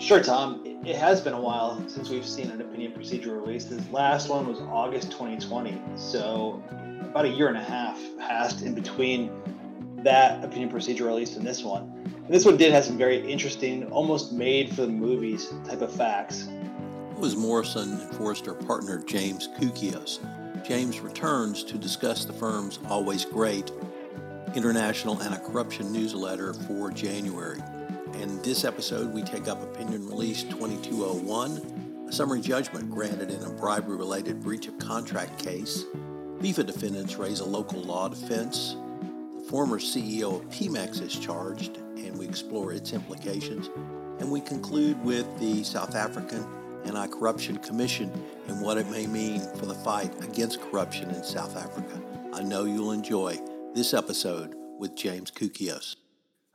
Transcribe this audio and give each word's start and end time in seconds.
Sure, 0.00 0.22
Tom. 0.22 0.62
It 0.86 0.96
has 0.96 1.20
been 1.20 1.34
a 1.34 1.40
while 1.40 1.86
since 1.86 2.08
we've 2.08 2.26
seen 2.26 2.50
an 2.50 2.62
opinion 2.62 2.92
procedure 2.92 3.38
release. 3.38 3.66
This 3.66 3.86
last 3.90 4.30
one 4.30 4.46
was 4.46 4.58
August 4.60 5.12
2020, 5.12 5.78
so 5.94 6.62
about 7.02 7.26
a 7.26 7.28
year 7.28 7.48
and 7.48 7.56
a 7.58 7.62
half 7.62 8.00
passed 8.18 8.62
in 8.62 8.74
between 8.74 9.30
that 10.02 10.42
opinion 10.42 10.70
procedure 10.70 11.04
release 11.04 11.36
and 11.36 11.46
this 11.46 11.62
one. 11.62 11.82
And 12.06 12.34
this 12.34 12.46
one 12.46 12.56
did 12.56 12.72
have 12.72 12.86
some 12.86 12.96
very 12.96 13.30
interesting, 13.30 13.92
almost 13.92 14.32
made 14.32 14.74
for 14.74 14.82
the 14.82 14.88
movies 14.88 15.52
type 15.68 15.82
of 15.82 15.94
facts. 15.94 16.48
It 17.10 17.18
was 17.18 17.36
Morrison 17.36 18.00
and 18.00 18.14
Foerster 18.16 18.54
partner 18.54 19.04
James 19.04 19.48
Koukios. 19.58 20.18
James 20.66 21.00
returns 21.00 21.62
to 21.64 21.76
discuss 21.76 22.24
the 22.24 22.32
firm's 22.32 22.78
always 22.88 23.26
great 23.26 23.70
International 24.54 25.22
Anti-Corruption 25.22 25.92
newsletter 25.92 26.54
for 26.54 26.90
January. 26.90 27.60
In 28.20 28.42
this 28.42 28.64
episode, 28.66 29.14
we 29.14 29.22
take 29.22 29.48
up 29.48 29.62
Opinion 29.62 30.06
Release 30.06 30.42
2201, 30.42 32.06
a 32.06 32.12
summary 32.12 32.42
judgment 32.42 32.90
granted 32.90 33.30
in 33.30 33.42
a 33.42 33.48
bribery-related 33.48 34.42
breach 34.42 34.68
of 34.68 34.78
contract 34.78 35.42
case. 35.42 35.86
FIFA 36.40 36.66
defendants 36.66 37.16
raise 37.16 37.40
a 37.40 37.46
local 37.46 37.80
law 37.80 38.08
defense. 38.08 38.76
The 39.38 39.44
former 39.48 39.78
CEO 39.78 40.36
of 40.36 40.50
Pemex 40.50 41.00
is 41.00 41.18
charged, 41.18 41.78
and 41.96 42.14
we 42.18 42.28
explore 42.28 42.74
its 42.74 42.92
implications. 42.92 43.70
And 44.18 44.30
we 44.30 44.42
conclude 44.42 45.02
with 45.02 45.26
the 45.40 45.64
South 45.64 45.94
African 45.94 46.46
Anti-Corruption 46.84 47.56
Commission 47.60 48.12
and 48.48 48.60
what 48.60 48.76
it 48.76 48.90
may 48.90 49.06
mean 49.06 49.40
for 49.56 49.64
the 49.64 49.74
fight 49.76 50.12
against 50.22 50.60
corruption 50.60 51.08
in 51.08 51.24
South 51.24 51.56
Africa. 51.56 51.98
I 52.34 52.42
know 52.42 52.66
you'll 52.66 52.92
enjoy 52.92 53.38
this 53.74 53.94
episode 53.94 54.54
with 54.78 54.94
James 54.94 55.30
Koukios. 55.30 55.96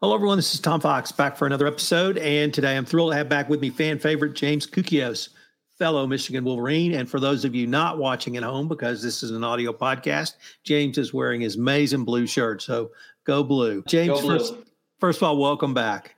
Hello, 0.01 0.13
everyone. 0.13 0.37
This 0.37 0.53
is 0.53 0.59
Tom 0.59 0.81
Fox 0.81 1.13
back 1.13 1.37
for 1.37 1.45
another 1.45 1.65
episode. 1.67 2.17
And 2.17 2.53
today 2.53 2.75
I'm 2.75 2.83
thrilled 2.83 3.13
to 3.13 3.17
have 3.17 3.29
back 3.29 3.47
with 3.47 3.61
me 3.61 3.69
fan 3.69 3.97
favorite 3.97 4.33
James 4.33 4.67
Koukios, 4.67 5.29
fellow 5.77 6.05
Michigan 6.05 6.43
Wolverine. 6.43 6.95
And 6.95 7.09
for 7.09 7.17
those 7.17 7.45
of 7.45 7.55
you 7.55 7.65
not 7.65 7.97
watching 7.97 8.35
at 8.35 8.43
home, 8.43 8.67
because 8.67 9.01
this 9.01 9.23
is 9.23 9.31
an 9.31 9.45
audio 9.45 9.71
podcast, 9.71 10.33
James 10.65 10.97
is 10.97 11.13
wearing 11.13 11.39
his 11.39 11.57
maize 11.57 11.93
and 11.93 12.05
blue 12.05 12.27
shirt. 12.27 12.61
So 12.61 12.91
go 13.23 13.41
blue. 13.41 13.83
James, 13.87 14.19
Go 14.19 14.21
blue. 14.21 14.37
First, 14.39 14.53
first 14.99 15.19
of 15.19 15.23
all, 15.23 15.37
welcome 15.37 15.73
back. 15.73 16.15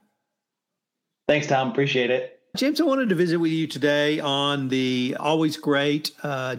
Thanks, 1.28 1.46
Tom. 1.46 1.70
Appreciate 1.70 2.10
it. 2.10 2.40
James, 2.56 2.82
I 2.82 2.84
wanted 2.84 3.10
to 3.10 3.16
visit 3.16 3.38
with 3.38 3.52
you 3.52 3.68
today 3.68 4.20
on 4.20 4.70
the 4.70 5.16
always 5.20 5.56
great 5.56 6.12
uh, 6.24 6.56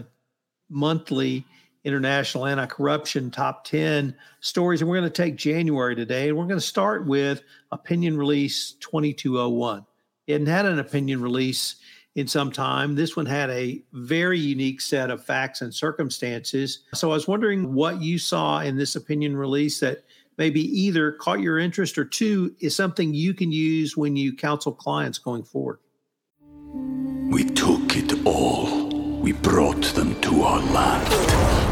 monthly 0.71 1.45
International 1.89 2.47
Anti 2.47 2.67
Corruption 2.67 3.31
Top 3.31 3.65
10 3.65 4.15
stories. 4.41 4.81
And 4.81 4.89
we're 4.89 4.99
going 4.99 5.11
to 5.11 5.23
take 5.23 5.37
January 5.37 5.97
today. 5.97 6.29
And 6.29 6.37
we're 6.37 6.47
going 6.47 6.61
to 6.61 6.65
start 6.65 7.07
with 7.07 7.43
Opinion 7.73 8.17
Release 8.17 8.73
2201. 8.81 9.85
It 10.27 10.33
hadn't 10.33 10.47
had 10.47 10.67
an 10.67 10.79
opinion 10.79 11.23
release 11.23 11.77
in 12.15 12.27
some 12.27 12.53
time. 12.53 12.95
This 12.95 13.17
one 13.17 13.27
had 13.27 13.51
a 13.51 13.83
very 13.93 14.39
unique 14.39 14.81
set 14.81 15.11
of 15.11 15.25
facts 15.25 15.63
and 15.63 15.75
circumstances. 15.75 16.81
So 16.95 17.11
I 17.11 17.15
was 17.15 17.27
wondering 17.27 17.75
what 17.75 18.03
you 18.03 18.19
saw 18.19 18.61
in 18.61 18.77
this 18.77 18.95
opinion 18.95 19.37
release 19.37 19.81
that 19.81 20.05
maybe 20.37 20.61
either 20.61 21.13
caught 21.13 21.41
your 21.41 21.59
interest 21.59 21.97
or 21.99 22.05
two 22.05 22.55
is 22.61 22.77
something 22.77 23.15
you 23.15 23.35
can 23.35 23.51
use 23.51 23.97
when 23.97 24.17
you 24.17 24.35
counsel 24.35 24.73
clients 24.73 25.19
going 25.19 25.45
forward. 25.45 25.79
we 27.31 27.45
took 27.45 27.97
it 27.97 28.27
all. 28.27 28.89
We 29.21 29.33
brought 29.33 29.83
them 29.95 30.19
to 30.23 30.43
our 30.43 30.61
land. 30.61 31.68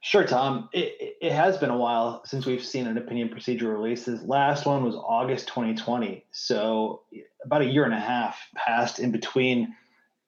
Sure, 0.00 0.24
Tom. 0.24 0.68
It, 0.72 1.16
it- 1.20 1.32
has 1.32 1.58
been 1.58 1.70
a 1.70 1.76
while 1.76 2.22
since 2.24 2.46
we've 2.46 2.64
seen 2.64 2.86
an 2.86 2.96
opinion 2.98 3.28
procedure 3.28 3.72
release. 3.72 4.04
This 4.04 4.22
last 4.22 4.66
one 4.66 4.84
was 4.84 4.94
August 4.94 5.48
2020. 5.48 6.24
So 6.32 7.02
about 7.44 7.62
a 7.62 7.66
year 7.66 7.84
and 7.84 7.94
a 7.94 8.00
half 8.00 8.40
passed 8.56 8.98
in 8.98 9.12
between 9.12 9.74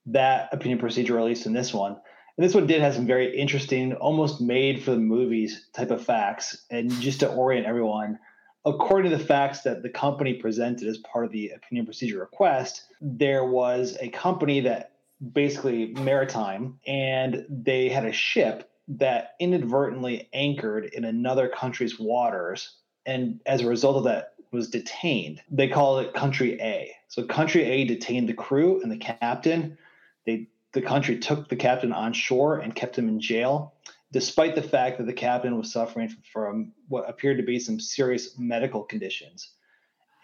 that 0.07 0.49
opinion 0.53 0.79
procedure 0.79 1.15
release 1.15 1.47
and 1.47 1.57
this 1.57 1.73
one. 1.73 1.93
And 1.93 2.47
this 2.47 2.55
one 2.55 2.67
did 2.67 2.81
have 2.81 2.95
some 2.95 3.07
very 3.07 3.37
interesting, 3.37 3.95
almost 3.95 4.41
made 4.41 4.83
for 4.83 4.93
the 4.93 4.99
movies 4.99 5.69
type 5.73 5.91
of 5.91 6.05
facts. 6.05 6.65
And 6.71 6.91
just 7.01 7.21
to 7.21 7.33
orient 7.33 7.67
everyone, 7.67 8.19
according 8.65 9.11
to 9.11 9.17
the 9.17 9.25
facts 9.25 9.63
that 9.63 9.83
the 9.83 9.91
company 9.91 10.35
presented 10.35 10.89
as 10.89 10.99
part 10.99 11.25
of 11.25 11.33
the 11.33 11.51
opinion 11.51 11.87
procedure 11.87 12.21
request, 12.21 12.85
there 13.01 13.45
was 13.45 13.97
a 14.01 14.09
company 14.09 14.61
that 14.61 14.93
basically 15.33 15.87
maritime 15.87 16.79
and 16.87 17.45
they 17.49 17.89
had 17.89 18.07
a 18.07 18.13
ship 18.13 18.71
that 18.99 19.35
inadvertently 19.39 20.29
anchored 20.33 20.85
in 20.85 21.05
another 21.05 21.49
country's 21.49 21.99
waters 21.99 22.77
and 23.07 23.41
as 23.47 23.63
a 23.63 23.69
result 23.69 23.97
of 23.97 24.05
that 24.05 24.35
was 24.53 24.69
detained. 24.69 25.41
They 25.51 25.69
call 25.69 26.01
it 26.01 26.13
country 26.13 26.61
a. 26.61 26.95
So 27.09 27.25
country 27.25 27.65
a 27.65 27.85
detained 27.85 28.29
the 28.29 28.35
crew 28.35 28.83
and 28.83 28.91
the 28.91 28.97
captain. 28.97 29.79
They 30.27 30.49
the 30.73 30.83
country 30.83 31.19
took 31.19 31.49
the 31.49 31.57
captain 31.57 31.93
on 31.93 32.13
shore 32.13 32.59
and 32.59 32.75
kept 32.75 32.97
him 32.97 33.09
in 33.09 33.21
jail 33.21 33.75
despite 34.13 34.55
the 34.55 34.63
fact 34.63 34.99
that 34.99 35.07
the 35.07 35.13
captain 35.13 35.57
was 35.57 35.73
suffering 35.73 36.13
from 36.33 36.73
what 36.89 37.09
appeared 37.09 37.37
to 37.37 37.45
be 37.45 37.59
some 37.59 37.79
serious 37.79 38.37
medical 38.39 38.83
conditions. 38.83 39.51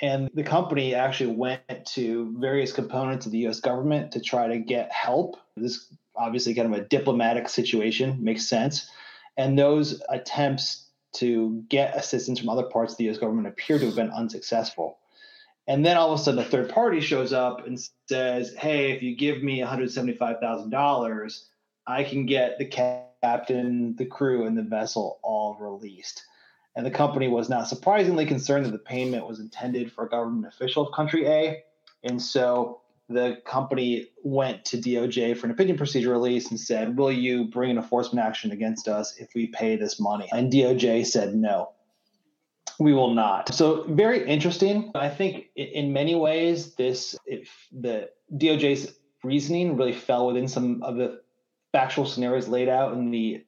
And 0.01 0.29
the 0.35 0.43
company 0.43 0.95
actually 0.95 1.35
went 1.35 1.87
to 1.95 2.35
various 2.39 2.73
components 2.73 3.27
of 3.27 3.33
the 3.33 3.47
US 3.47 3.61
government 3.61 4.13
to 4.13 4.21
try 4.21 4.49
to 4.49 4.59
get 4.59 4.93
help. 4.93 5.37
This 5.57 5.87
obviously 6.17 6.55
kind 6.55 6.73
of 6.73 6.81
a 6.81 6.85
diplomatic 6.85 7.49
situation, 7.49 8.23
makes 8.23 8.47
sense. 8.47 8.91
And 9.37 9.59
those 9.59 10.03
attempts 10.09 10.87
to 11.15 11.65
get 11.69 11.97
assistance 11.97 12.39
from 12.39 12.49
other 12.49 12.65
parts 12.65 12.93
of 12.93 12.99
the 12.99 13.09
US 13.11 13.19
government 13.19 13.49
appear 13.49 13.79
to 13.79 13.87
have 13.87 13.97
been 13.97 14.11
unsuccessful. 14.11 14.99
And 15.67 15.85
then 15.85 15.97
all 15.97 16.13
of 16.13 16.21
a 16.21 16.23
sudden, 16.23 16.41
a 16.41 16.45
third 16.45 16.71
party 16.71 17.01
shows 17.01 17.33
up 17.33 17.67
and 17.67 17.79
says, 18.09 18.55
Hey, 18.55 18.93
if 18.93 19.03
you 19.03 19.17
give 19.17 19.43
me 19.43 19.61
$175,000, 19.61 21.45
I 21.87 22.05
can 22.05 22.27
get 22.27 22.59
the 22.59 22.67
captain, 22.67 23.97
the 23.97 24.07
crew, 24.07 24.47
and 24.47 24.57
the 24.57 24.63
vessel 24.63 25.19
all 25.23 25.57
released. 25.59 26.23
And 26.77 26.85
the 26.85 26.91
company 26.91 27.27
was 27.27 27.49
not 27.49 27.69
surprisingly 27.69 28.27
concerned 28.27 28.67
that 28.67 28.73
the 28.73 28.79
payment 28.79 29.27
was 29.27 29.41
intended 29.41 29.91
for 29.91 30.05
a 30.05 30.09
government 30.09 30.47
official 30.47 30.87
of 30.87 30.95
country 30.95 31.27
A. 31.27 31.63
And 32.05 32.21
so 32.21 32.83
the 33.09 33.39
company 33.45 34.09
went 34.25 34.65
to 34.67 34.79
DOJ 34.79 35.37
for 35.37 35.47
an 35.47 35.53
opinion 35.53 35.77
procedure 35.77 36.11
release 36.11 36.51
and 36.51 36.59
said, 36.59 36.97
Will 36.97 37.13
you 37.13 37.45
bring 37.45 37.71
an 37.71 37.77
enforcement 37.77 38.25
action 38.25 38.51
against 38.51 38.89
us 38.89 39.17
if 39.19 39.29
we 39.35 39.47
pay 39.49 39.77
this 39.77 40.01
money? 40.01 40.29
And 40.33 40.53
DOJ 40.53 41.07
said, 41.07 41.35
No, 41.35 41.71
we 42.81 42.93
will 42.93 43.15
not. 43.15 43.55
So, 43.55 43.85
very 43.89 44.27
interesting. 44.27 44.91
I 44.95 45.09
think 45.09 45.47
in 45.55 45.93
many 45.93 46.15
ways, 46.15 46.75
this, 46.75 47.17
if 47.27 47.49
the 47.73 48.11
DOJ's 48.35 48.93
reasoning 49.23 49.77
really 49.77 49.93
fell 49.93 50.27
within 50.27 50.49
some 50.49 50.83
of 50.83 50.97
the 50.97 51.21
factual 51.73 52.07
scenarios 52.07 52.49
laid 52.49 52.69
out 52.69 52.93
in 52.95 53.11
the 53.11 53.45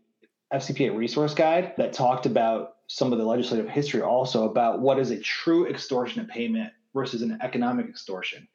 FCPA 0.52 0.96
resource 0.96 1.34
guide 1.34 1.74
that 1.76 1.92
talked 1.92 2.26
about 2.26 2.76
some 2.86 3.12
of 3.12 3.18
the 3.18 3.24
legislative 3.24 3.68
history 3.68 4.00
also 4.00 4.48
about 4.48 4.80
what 4.80 4.98
is 4.98 5.10
a 5.10 5.18
true 5.20 5.68
extortionate 5.68 6.28
payment 6.28 6.72
versus 6.94 7.22
an 7.22 7.38
economic 7.42 7.86
extortion. 7.86 8.48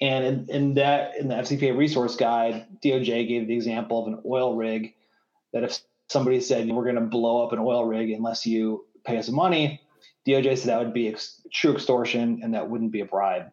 And 0.00 0.24
in, 0.24 0.46
in 0.50 0.74
that 0.74 1.16
in 1.16 1.28
the 1.28 1.34
FCPA 1.36 1.76
resource 1.76 2.16
guide, 2.16 2.66
DOJ 2.84 3.28
gave 3.28 3.48
the 3.48 3.54
example 3.54 4.02
of 4.02 4.12
an 4.12 4.22
oil 4.26 4.54
rig 4.54 4.94
that 5.52 5.64
if 5.64 5.78
somebody 6.08 6.40
said 6.40 6.68
we're 6.68 6.84
going 6.84 6.96
to 6.96 7.00
blow 7.00 7.44
up 7.44 7.52
an 7.52 7.58
oil 7.58 7.84
rig 7.84 8.10
unless 8.10 8.46
you 8.46 8.84
pay 9.04 9.16
us 9.16 9.28
money, 9.28 9.80
DOJ 10.26 10.58
said 10.58 10.68
that 10.68 10.78
would 10.80 10.92
be 10.92 11.08
ex- 11.08 11.40
true 11.52 11.72
extortion 11.72 12.40
and 12.42 12.54
that 12.54 12.68
wouldn't 12.68 12.92
be 12.92 13.00
a 13.00 13.06
bribe. 13.06 13.50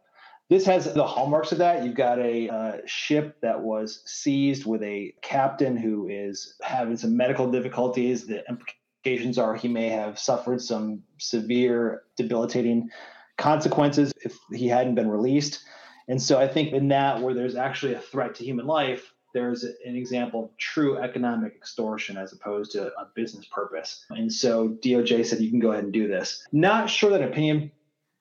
This 0.50 0.66
has 0.66 0.94
the 0.94 1.08
hallmarks 1.08 1.52
of 1.52 1.60
that. 1.60 1.84
You've 1.84 1.96
got 1.96 2.20
a 2.20 2.50
uh, 2.50 2.78
ship 2.86 3.38
that 3.42 3.62
was 3.62 4.04
seized 4.06 4.66
with 4.66 4.84
a 4.84 5.14
captain 5.22 5.78
who 5.78 6.08
is 6.10 6.56
having 6.62 6.98
some 6.98 7.16
medical 7.16 7.50
difficulties. 7.50 8.28
The 8.28 8.44
implications 8.50 9.38
are 9.38 9.56
he 9.56 9.70
may 9.70 9.90
have 9.90 10.20
suffered 10.20 10.62
some 10.62 11.04
severe 11.18 12.04
debilitating 12.18 12.90
consequences 13.38 14.12
if 14.24 14.38
he 14.52 14.68
hadn't 14.68 14.96
been 14.96 15.10
released. 15.10 15.64
And 16.08 16.22
so 16.22 16.40
I 16.40 16.48
think 16.48 16.74
in 16.74 16.90
that, 16.90 17.22
where 17.22 17.34
there's 17.34 17.56
actually 17.56 17.94
a 17.94 18.00
threat 18.00 18.36
to 18.36 18.44
human 18.44 18.68
life, 18.68 19.14
there's 19.34 19.64
an 19.64 19.96
example 19.96 20.46
of 20.46 20.58
true 20.58 20.98
economic 20.98 21.56
extortion 21.56 22.18
as 22.18 22.34
opposed 22.34 22.72
to 22.74 22.88
a 22.88 23.08
business 23.16 23.46
purpose. 23.46 24.06
And 24.10 24.32
so 24.32 24.70
DOJ 24.70 25.26
said 25.26 25.40
you 25.40 25.50
can 25.50 25.60
go 25.60 25.72
ahead 25.72 25.84
and 25.84 25.94
do 25.94 26.08
this. 26.08 26.46
Not 26.52 26.90
sure 26.90 27.10
that 27.10 27.24
opinion 27.24 27.72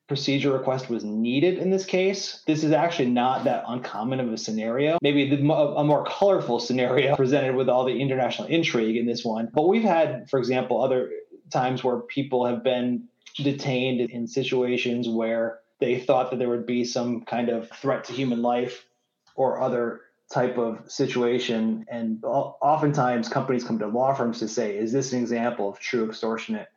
procedure 0.09 0.53
request 0.53 0.91
was 0.91 1.05
needed 1.05 1.59
in 1.59 1.71
this 1.71 1.87
case. 1.87 2.43
This 2.47 2.65
is 2.65 2.73
actually 2.73 3.11
not 3.11 3.45
that 3.45 3.65
uncommon 3.67 4.21
of 4.21 4.33
a 4.33 4.37
scenario. 4.37 4.99
Maybe 5.01 5.29
the, 5.29 5.37
a 5.53 5.85
more 5.85 6.05
colorful 6.05 6.61
scenario 6.61 7.17
presented 7.17 7.55
with 7.55 7.69
all 7.69 7.85
the 7.85 7.99
international 7.99 8.49
intrigue 8.49 8.97
in 8.97 9.07
this 9.07 9.25
one. 9.25 9.49
But 9.53 9.69
we've 9.69 9.83
had, 9.83 10.29
for 10.29 10.39
example, 10.39 10.83
other 10.83 11.11
times 11.51 11.85
where 11.85 12.01
people 12.01 12.45
have 12.47 12.63
been 12.65 13.05
detained 13.37 14.01
in 14.11 14.27
situations 14.27 15.09
where 15.09 15.61
they 15.83 15.99
thought 15.99 16.31
that 16.31 16.39
there 16.39 16.49
would 16.49 16.65
be 16.65 16.85
some 16.85 17.23
kind 17.23 17.49
of 17.49 17.69
threat 17.71 18.05
to 18.05 18.13
human 18.13 18.41
life 18.41 18.87
or 19.35 19.61
other 19.61 20.03
type 20.33 20.57
of 20.57 20.89
situation. 20.91 21.85
And 21.91 22.23
oftentimes 22.25 23.29
companies 23.29 23.65
come 23.65 23.81
to 23.81 23.89
law 23.89 24.15
firms 24.15 24.39
to 24.39 24.49
say, 24.49 24.77
is 24.77 24.93
this 24.93 25.13
an 25.13 25.19
example 25.19 25.69
of 25.69 25.81
true 25.81 26.09
extortionate 26.09 26.69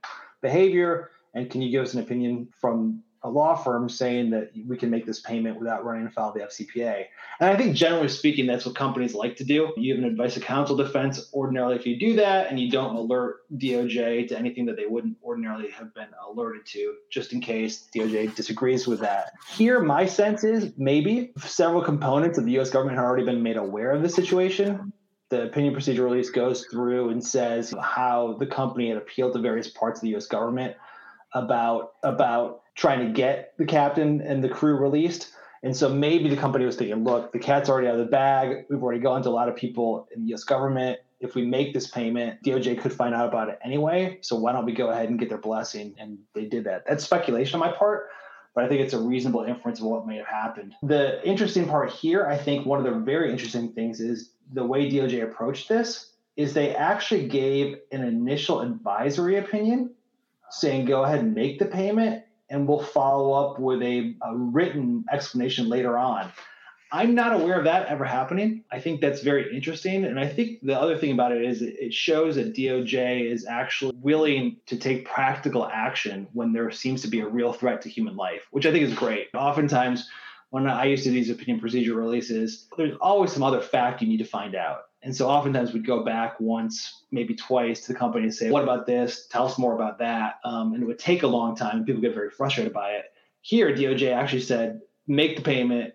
behavior? 0.41 1.11
And 1.35 1.51
can 1.51 1.61
you 1.61 1.69
give 1.69 1.83
us 1.83 1.93
an 1.93 2.01
opinion 2.01 2.49
from 2.59 3.03
a 3.25 3.29
law 3.29 3.55
firm 3.55 3.89
saying 3.89 4.29
that 4.29 4.51
we 4.67 4.77
can 4.77 4.91
make 4.91 5.05
this 5.05 5.19
payment 5.19 5.57
without 5.59 5.83
running 5.83 6.05
afoul 6.05 6.29
of 6.29 6.35
the 6.35 6.41
FCPA. 6.41 7.05
And 7.39 7.49
I 7.49 7.57
think 7.57 7.75
generally 7.75 8.07
speaking, 8.07 8.45
that's 8.45 8.67
what 8.67 8.75
companies 8.75 9.15
like 9.15 9.35
to 9.37 9.43
do. 9.43 9.73
You 9.77 9.95
have 9.95 10.03
an 10.03 10.09
advice 10.09 10.37
of 10.37 10.43
counsel 10.43 10.75
defense. 10.75 11.31
Ordinarily, 11.33 11.75
if 11.75 11.87
you 11.87 11.99
do 11.99 12.15
that 12.17 12.49
and 12.49 12.59
you 12.59 12.69
don't 12.69 12.95
alert 12.95 13.37
DOJ 13.57 14.27
to 14.27 14.37
anything 14.37 14.67
that 14.67 14.77
they 14.77 14.85
wouldn't 14.85 15.17
ordinarily 15.23 15.71
have 15.71 15.91
been 15.95 16.09
alerted 16.23 16.67
to, 16.67 16.93
just 17.09 17.33
in 17.33 17.41
case 17.41 17.87
DOJ 17.95 18.35
disagrees 18.35 18.85
with 18.85 18.99
that. 18.99 19.31
Here, 19.49 19.79
my 19.79 20.05
sense 20.05 20.43
is 20.43 20.73
maybe 20.77 21.33
several 21.39 21.81
components 21.81 22.37
of 22.37 22.45
the 22.45 22.59
US 22.59 22.69
government 22.69 22.97
have 22.97 23.05
already 23.05 23.25
been 23.25 23.41
made 23.41 23.57
aware 23.57 23.91
of 23.91 24.03
the 24.03 24.09
situation 24.09 24.93
the 25.29 25.43
opinion 25.43 25.73
procedure 25.73 26.03
release 26.03 26.29
goes 26.29 26.67
through 26.67 27.09
and 27.09 27.25
says 27.25 27.73
how 27.81 28.35
the 28.39 28.45
company 28.45 28.89
had 28.89 28.97
appealed 28.97 29.33
to 29.33 29.39
various 29.39 29.67
parts 29.67 29.97
of 29.97 30.03
the 30.03 30.09
U.S. 30.09 30.27
government 30.27 30.75
about 31.33 31.93
about 32.03 32.61
trying 32.75 33.07
to 33.07 33.13
get 33.13 33.53
the 33.57 33.65
captain 33.65 34.21
and 34.21 34.43
the 34.43 34.49
crew 34.49 34.75
released. 34.75 35.31
And 35.63 35.75
so 35.75 35.89
maybe 35.89 36.29
the 36.29 36.35
company 36.35 36.65
was 36.65 36.75
thinking, 36.75 37.03
look, 37.03 37.31
the 37.31 37.39
cat's 37.39 37.69
already 37.69 37.87
out 37.87 37.95
of 37.95 38.05
the 38.05 38.11
bag. 38.11 38.65
We've 38.69 38.83
already 38.83 38.99
gone 38.99 39.23
to 39.23 39.29
a 39.29 39.31
lot 39.31 39.49
of 39.49 39.55
people 39.55 40.07
in 40.15 40.25
the 40.25 40.33
US 40.35 40.43
government. 40.43 40.99
If 41.19 41.33
we 41.33 41.45
make 41.45 41.73
this 41.73 41.87
payment, 41.87 42.43
DOJ 42.43 42.79
could 42.81 42.93
find 42.93 43.15
out 43.15 43.27
about 43.27 43.49
it 43.49 43.57
anyway. 43.63 44.19
So 44.21 44.35
why 44.35 44.51
don't 44.51 44.65
we 44.65 44.73
go 44.73 44.89
ahead 44.89 45.09
and 45.09 45.17
get 45.17 45.29
their 45.29 45.39
blessing? 45.39 45.95
And 45.97 46.19
they 46.33 46.45
did 46.45 46.65
that. 46.65 46.83
That's 46.87 47.03
speculation 47.03 47.59
on 47.59 47.67
my 47.67 47.75
part, 47.75 48.09
but 48.53 48.65
I 48.65 48.67
think 48.67 48.81
it's 48.81 48.93
a 48.93 48.99
reasonable 48.99 49.43
inference 49.43 49.79
of 49.79 49.85
what 49.85 50.05
may 50.05 50.17
have 50.17 50.27
happened. 50.27 50.75
The 50.83 51.25
interesting 51.27 51.67
part 51.67 51.89
here, 51.89 52.27
I 52.27 52.37
think 52.37 52.65
one 52.65 52.85
of 52.85 52.85
the 52.85 52.99
very 52.99 53.31
interesting 53.31 53.71
things 53.71 54.01
is 54.01 54.31
the 54.53 54.65
way 54.65 54.91
DOJ 54.91 55.23
approached 55.23 55.69
this 55.69 56.11
is 56.35 56.53
they 56.53 56.75
actually 56.75 57.27
gave 57.27 57.77
an 57.91 58.03
initial 58.03 58.59
advisory 58.59 59.37
opinion 59.37 59.95
saying 60.51 60.85
go 60.85 61.03
ahead 61.03 61.21
and 61.21 61.33
make 61.33 61.57
the 61.57 61.65
payment 61.65 62.24
and 62.49 62.67
we'll 62.67 62.83
follow 62.83 63.33
up 63.33 63.59
with 63.59 63.81
a, 63.81 64.15
a, 64.21 64.35
written 64.35 65.05
explanation 65.11 65.67
later 65.69 65.97
on. 65.97 66.31
I'm 66.91 67.15
not 67.15 67.33
aware 67.33 67.57
of 67.57 67.65
that 67.65 67.87
ever 67.87 68.05
happening. 68.05 68.63
I 68.71 68.79
think 68.79 69.01
that's 69.01 69.21
very 69.21 69.53
interesting. 69.53 70.05
And 70.05 70.19
I 70.19 70.27
think 70.27 70.59
the 70.61 70.79
other 70.79 70.97
thing 70.97 71.11
about 71.11 71.31
it 71.31 71.43
is 71.43 71.61
it 71.61 71.93
shows 71.93 72.35
that 72.35 72.53
DOJ 72.53 73.29
is 73.29 73.45
actually 73.45 73.95
willing 73.99 74.57
to 74.67 74.77
take 74.77 75.05
practical 75.05 75.65
action 75.65 76.27
when 76.33 76.53
there 76.53 76.69
seems 76.71 77.01
to 77.01 77.07
be 77.07 77.19
a 77.21 77.27
real 77.27 77.51
threat 77.51 77.81
to 77.81 77.89
human 77.89 78.15
life, 78.15 78.47
which 78.51 78.65
I 78.65 78.71
think 78.71 78.83
is 78.83 78.93
great. 78.93 79.27
Oftentimes, 79.33 80.07
when 80.51 80.67
I 80.67 80.85
used 80.85 81.03
to 81.03 81.09
do 81.09 81.15
these 81.15 81.29
opinion 81.29 81.59
procedure 81.59 81.95
releases, 81.95 82.67
there's 82.77 82.95
always 83.01 83.33
some 83.33 83.43
other 83.43 83.61
fact 83.61 84.01
you 84.01 84.07
need 84.07 84.19
to 84.19 84.25
find 84.25 84.55
out. 84.55 84.83
And 85.05 85.15
so 85.15 85.29
oftentimes 85.29 85.71
we'd 85.71 85.85
go 85.85 86.03
back 86.03 86.39
once, 86.39 87.03
maybe 87.11 87.35
twice 87.35 87.81
to 87.81 87.93
the 87.93 87.99
company 87.99 88.23
and 88.23 88.33
say, 88.33 88.49
what 88.49 88.63
about 88.63 88.87
this? 88.87 89.27
Tell 89.27 89.45
us 89.45 89.59
more 89.59 89.75
about 89.75 89.99
that. 89.99 90.39
Um, 90.43 90.73
and 90.73 90.81
it 90.81 90.85
would 90.87 90.97
take 90.97 91.21
a 91.21 91.27
long 91.27 91.55
time 91.55 91.77
and 91.77 91.85
people 91.85 92.01
get 92.01 92.15
very 92.15 92.31
frustrated 92.31 92.73
by 92.73 92.93
it. 92.93 93.13
Here, 93.41 93.71
DOJ 93.71 94.11
actually 94.11 94.41
said, 94.41 94.81
make 95.07 95.35
the 95.37 95.43
payment 95.43 95.93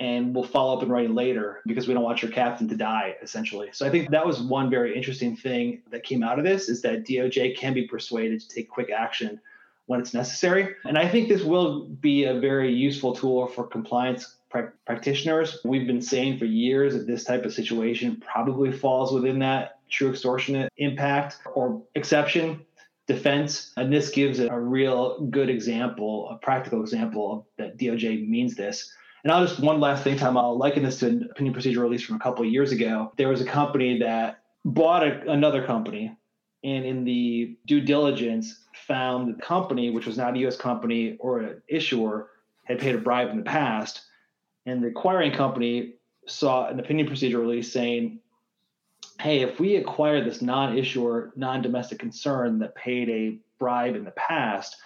and 0.00 0.34
we'll 0.34 0.42
follow 0.42 0.76
up 0.76 0.82
in 0.82 0.88
writing 0.88 1.14
later 1.14 1.60
because 1.64 1.86
we 1.86 1.94
don't 1.94 2.02
want 2.02 2.22
your 2.22 2.32
captain 2.32 2.66
to 2.68 2.76
die, 2.76 3.14
essentially. 3.22 3.68
So 3.72 3.86
I 3.86 3.90
think 3.90 4.10
that 4.10 4.26
was 4.26 4.40
one 4.40 4.68
very 4.68 4.96
interesting 4.96 5.36
thing 5.36 5.82
that 5.92 6.02
came 6.02 6.24
out 6.24 6.40
of 6.40 6.44
this 6.44 6.68
is 6.68 6.82
that 6.82 7.06
DOJ 7.06 7.56
can 7.56 7.72
be 7.72 7.86
persuaded 7.86 8.40
to 8.40 8.48
take 8.48 8.68
quick 8.68 8.90
action 8.90 9.40
when 9.86 10.00
it's 10.00 10.12
necessary. 10.12 10.74
And 10.84 10.98
I 10.98 11.06
think 11.06 11.28
this 11.28 11.42
will 11.42 11.84
be 11.84 12.24
a 12.24 12.40
very 12.40 12.72
useful 12.72 13.14
tool 13.14 13.46
for 13.46 13.64
compliance 13.64 14.36
pra- 14.50 14.72
practitioners. 14.86 15.58
We've 15.64 15.86
been 15.86 16.02
saying 16.02 16.38
for 16.38 16.44
years 16.44 16.94
that 16.94 17.06
this 17.06 17.24
type 17.24 17.44
of 17.44 17.52
situation 17.52 18.20
probably 18.20 18.72
falls 18.72 19.12
within 19.12 19.38
that 19.38 19.78
true 19.88 20.10
extortionate 20.10 20.72
impact 20.76 21.38
or 21.54 21.82
exception 21.94 22.64
defense. 23.06 23.72
And 23.76 23.92
this 23.92 24.10
gives 24.10 24.38
a, 24.38 24.58
real 24.58 25.20
good 25.26 25.48
example, 25.48 26.28
a 26.30 26.36
practical 26.36 26.80
example 26.80 27.48
that 27.58 27.78
DOJ 27.78 28.28
means 28.28 28.54
this. 28.54 28.92
And 29.22 29.32
I'll 29.32 29.46
just 29.46 29.60
one 29.60 29.80
last 29.80 30.04
thing, 30.04 30.16
Tom. 30.16 30.36
I'll 30.36 30.56
liken 30.56 30.82
this 30.82 31.00
to 31.00 31.08
an 31.08 31.28
opinion 31.30 31.52
procedure 31.52 31.80
release 31.80 32.02
from 32.02 32.16
a 32.16 32.20
couple 32.20 32.44
of 32.44 32.50
years 32.50 32.72
ago. 32.72 33.12
There 33.16 33.28
was 33.28 33.40
a 33.40 33.44
company 33.44 33.98
that 33.98 34.42
bought 34.64 35.06
a, 35.06 35.30
another 35.30 35.66
company, 35.66 36.16
and 36.64 36.84
in 36.86 37.04
the 37.04 37.58
due 37.66 37.82
diligence, 37.82 38.64
found 38.86 39.34
the 39.34 39.42
company, 39.42 39.90
which 39.90 40.06
was 40.06 40.16
not 40.16 40.36
a 40.36 40.38
U.S. 40.40 40.56
company 40.56 41.16
or 41.20 41.40
an 41.40 41.62
issuer, 41.68 42.30
had 42.64 42.78
paid 42.78 42.94
a 42.94 42.98
bribe 42.98 43.28
in 43.28 43.36
the 43.36 43.42
past 43.42 44.02
and 44.66 44.82
the 44.82 44.88
acquiring 44.88 45.32
company 45.32 45.94
saw 46.26 46.68
an 46.68 46.78
opinion 46.80 47.06
procedure 47.06 47.38
release 47.38 47.72
saying, 47.72 48.20
hey, 49.20 49.40
if 49.40 49.60
we 49.60 49.76
acquire 49.76 50.22
this 50.24 50.42
non 50.42 50.76
issuer, 50.76 51.32
non 51.36 51.62
domestic 51.62 51.98
concern 51.98 52.58
that 52.60 52.74
paid 52.74 53.08
a 53.08 53.38
bribe 53.58 53.94
in 53.94 54.04
the 54.04 54.10
past, 54.12 54.76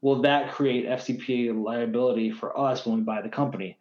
will 0.00 0.22
that 0.22 0.52
create 0.52 0.86
FCPA 0.86 1.62
liability 1.62 2.30
for 2.30 2.58
us 2.58 2.84
when 2.84 2.96
we 2.98 3.02
buy 3.02 3.22
the 3.22 3.28
company? 3.28 3.77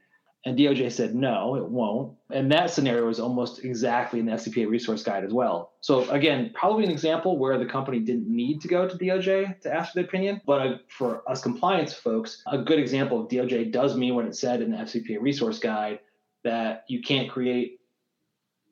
And 0.48 0.58
DOJ 0.58 0.94
said, 0.94 1.14
no, 1.14 1.56
it 1.58 1.68
won't. 1.68 2.14
And 2.32 2.50
that 2.54 2.70
scenario 2.70 3.10
is 3.10 3.20
almost 3.20 3.66
exactly 3.66 4.22
in 4.22 4.26
the 4.28 4.32
FCPA 4.32 4.70
resource 4.70 5.04
guide 5.04 5.26
as 5.26 5.34
well. 5.34 5.74
So, 5.82 6.10
again, 6.10 6.52
probably 6.54 6.86
an 6.86 6.90
example 6.90 7.38
where 7.38 7.58
the 7.58 7.66
company 7.66 8.00
didn't 8.00 8.34
need 8.34 8.62
to 8.62 8.70
go 8.70 8.88
to 8.88 8.98
DOJ 8.98 9.60
to 9.60 9.74
ask 9.74 9.92
for 9.92 10.00
the 10.00 10.08
opinion. 10.08 10.40
But 10.48 10.86
for 10.88 11.30
us 11.30 11.42
compliance 11.42 11.94
folks, 11.94 12.44
a 12.48 12.60
good 12.60 12.80
example 12.80 13.20
of 13.20 13.28
DOJ 13.28 13.74
does 13.74 13.98
mean 13.98 14.16
what 14.16 14.24
it 14.24 14.38
said 14.38 14.62
in 14.62 14.72
the 14.72 14.78
FCPA 14.78 15.18
resource 15.20 15.60
guide 15.60 16.00
that 16.46 16.86
you 16.88 17.02
can't 17.02 17.30
create 17.30 17.82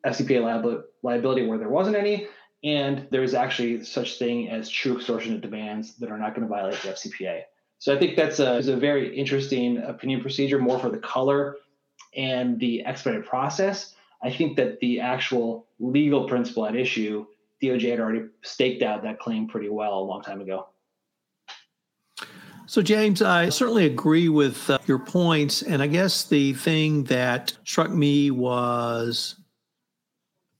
FCPA 0.05 0.82
liability 1.03 1.46
where 1.46 1.58
there 1.58 1.67
wasn't 1.67 1.98
any. 1.98 2.29
And 2.63 3.05
there's 3.12 3.34
actually 3.34 3.84
such 3.84 4.17
thing 4.17 4.50
as 4.50 4.70
true 4.70 4.96
extortionate 4.96 5.41
demands 5.41 5.98
that 5.98 6.10
are 6.10 6.17
not 6.17 6.36
going 6.36 6.48
to 6.48 6.53
violate 6.53 6.82
the 6.84 6.94
FCPA. 6.94 7.41
So 7.79 7.94
I 7.94 8.00
think 8.00 8.15
that's 8.15 8.39
a, 8.39 8.60
a 8.60 8.77
very 8.77 9.13
interesting 9.13 9.79
opinion 9.79 10.22
procedure, 10.22 10.58
more 10.58 10.79
for 10.79 10.89
the 10.89 11.00
color 11.00 11.58
and 12.15 12.59
the 12.59 12.83
expedited 12.85 13.25
process, 13.25 13.95
I 14.23 14.31
think 14.31 14.55
that 14.57 14.79
the 14.79 14.99
actual 14.99 15.67
legal 15.79 16.27
principle 16.27 16.65
at 16.65 16.75
issue, 16.75 17.25
DOJ 17.61 17.91
had 17.91 17.99
already 17.99 18.25
staked 18.43 18.81
out 18.81 19.03
that 19.03 19.19
claim 19.19 19.47
pretty 19.47 19.69
well 19.69 19.99
a 19.99 20.01
long 20.01 20.21
time 20.21 20.41
ago. 20.41 20.67
So, 22.67 22.81
James, 22.81 23.21
I 23.21 23.49
certainly 23.49 23.85
agree 23.85 24.27
with 24.27 24.69
uh, 24.69 24.79
your 24.87 24.97
points. 24.97 25.61
And 25.61 25.83
I 25.83 25.87
guess 25.87 26.23
the 26.23 26.53
thing 26.53 27.03
that 27.05 27.53
struck 27.63 27.91
me 27.91 28.31
was 28.31 29.35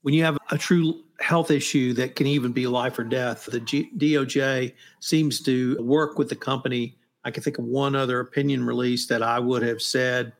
when 0.02 0.14
you 0.14 0.22
have 0.22 0.38
a 0.50 0.58
true 0.58 1.02
health 1.18 1.50
issue 1.50 1.92
that 1.94 2.14
can 2.14 2.28
even 2.28 2.52
be 2.52 2.68
life 2.68 2.98
or 2.98 3.04
death, 3.04 3.46
the 3.46 3.58
G- 3.58 3.90
DOJ 3.96 4.72
seems 5.00 5.40
to 5.42 5.76
work 5.82 6.16
with 6.18 6.28
the 6.28 6.36
company. 6.36 6.96
I 7.24 7.32
can 7.32 7.42
think 7.42 7.58
of 7.58 7.64
one 7.64 7.96
other 7.96 8.20
opinion 8.20 8.64
release 8.64 9.06
that 9.06 9.22
I 9.22 9.40
would 9.40 9.62
have 9.62 9.82
said 9.82 10.32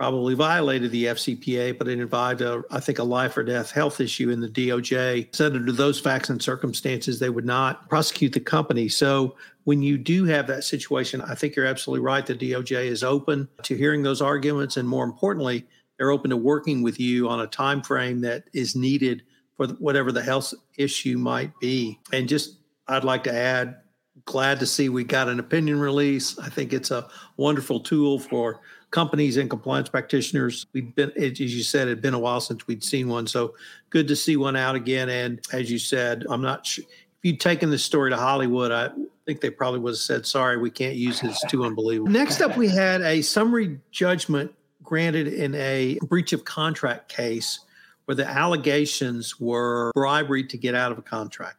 probably 0.00 0.32
violated 0.32 0.90
the 0.90 1.04
FCPA, 1.04 1.76
but 1.76 1.86
it 1.86 2.00
involved, 2.00 2.40
a, 2.40 2.54
uh, 2.54 2.62
I 2.70 2.80
think, 2.80 2.98
a 2.98 3.04
life 3.04 3.36
or 3.36 3.42
death 3.42 3.70
health 3.70 4.00
issue 4.00 4.30
in 4.30 4.40
the 4.40 4.48
DOJ. 4.48 5.28
Said 5.36 5.54
under 5.54 5.72
those 5.72 6.00
facts 6.00 6.30
and 6.30 6.42
circumstances, 6.42 7.18
they 7.18 7.28
would 7.28 7.44
not 7.44 7.86
prosecute 7.90 8.32
the 8.32 8.40
company. 8.40 8.88
So 8.88 9.36
when 9.64 9.82
you 9.82 9.98
do 9.98 10.24
have 10.24 10.46
that 10.46 10.64
situation, 10.64 11.20
I 11.20 11.34
think 11.34 11.54
you're 11.54 11.66
absolutely 11.66 12.02
right. 12.02 12.24
The 12.24 12.34
DOJ 12.34 12.86
is 12.86 13.04
open 13.04 13.46
to 13.62 13.76
hearing 13.76 14.02
those 14.02 14.22
arguments, 14.22 14.78
and 14.78 14.88
more 14.88 15.04
importantly, 15.04 15.66
they're 15.98 16.12
open 16.12 16.30
to 16.30 16.36
working 16.38 16.80
with 16.80 16.98
you 16.98 17.28
on 17.28 17.40
a 17.40 17.46
time 17.46 17.82
frame 17.82 18.22
that 18.22 18.44
is 18.54 18.74
needed 18.74 19.22
for 19.58 19.66
whatever 19.66 20.12
the 20.12 20.22
health 20.22 20.54
issue 20.78 21.18
might 21.18 21.52
be. 21.60 22.00
And 22.10 22.26
just, 22.26 22.56
I'd 22.88 23.04
like 23.04 23.24
to 23.24 23.34
add, 23.34 23.76
glad 24.24 24.60
to 24.60 24.66
see 24.66 24.88
we 24.88 25.04
got 25.04 25.28
an 25.28 25.40
opinion 25.40 25.78
release. 25.78 26.38
I 26.38 26.48
think 26.48 26.72
it's 26.72 26.90
a 26.90 27.06
wonderful 27.36 27.80
tool 27.80 28.18
for 28.18 28.60
companies 28.90 29.36
and 29.36 29.48
compliance 29.48 29.88
practitioners. 29.88 30.66
We've 30.72 30.94
been, 30.94 31.12
as 31.16 31.38
you 31.38 31.62
said, 31.62 31.88
it 31.88 31.90
had 31.90 32.02
been 32.02 32.14
a 32.14 32.18
while 32.18 32.40
since 32.40 32.66
we'd 32.66 32.82
seen 32.82 33.08
one. 33.08 33.26
So 33.26 33.54
good 33.90 34.08
to 34.08 34.16
see 34.16 34.36
one 34.36 34.56
out 34.56 34.74
again. 34.74 35.08
And 35.08 35.40
as 35.52 35.70
you 35.70 35.78
said, 35.78 36.26
I'm 36.28 36.42
not 36.42 36.66
sure 36.66 36.84
if 36.84 37.24
you'd 37.24 37.40
taken 37.40 37.70
this 37.70 37.84
story 37.84 38.10
to 38.10 38.16
Hollywood, 38.16 38.72
I 38.72 38.90
think 39.26 39.42
they 39.42 39.50
probably 39.50 39.78
would 39.80 39.90
have 39.90 39.98
said, 39.98 40.24
sorry, 40.24 40.56
we 40.56 40.70
can't 40.70 40.96
use 40.96 41.22
it. 41.22 41.26
It's 41.26 41.44
too 41.46 41.64
unbelievable. 41.64 42.10
Next 42.10 42.40
up, 42.40 42.56
we 42.56 42.68
had 42.68 43.02
a 43.02 43.20
summary 43.20 43.78
judgment 43.90 44.54
granted 44.82 45.28
in 45.28 45.54
a 45.54 45.98
breach 46.06 46.32
of 46.32 46.44
contract 46.44 47.10
case 47.10 47.60
where 48.06 48.14
the 48.14 48.26
allegations 48.26 49.38
were 49.38 49.92
bribery 49.94 50.44
to 50.44 50.56
get 50.56 50.74
out 50.74 50.90
of 50.90 50.98
a 50.98 51.02
contract. 51.02 51.58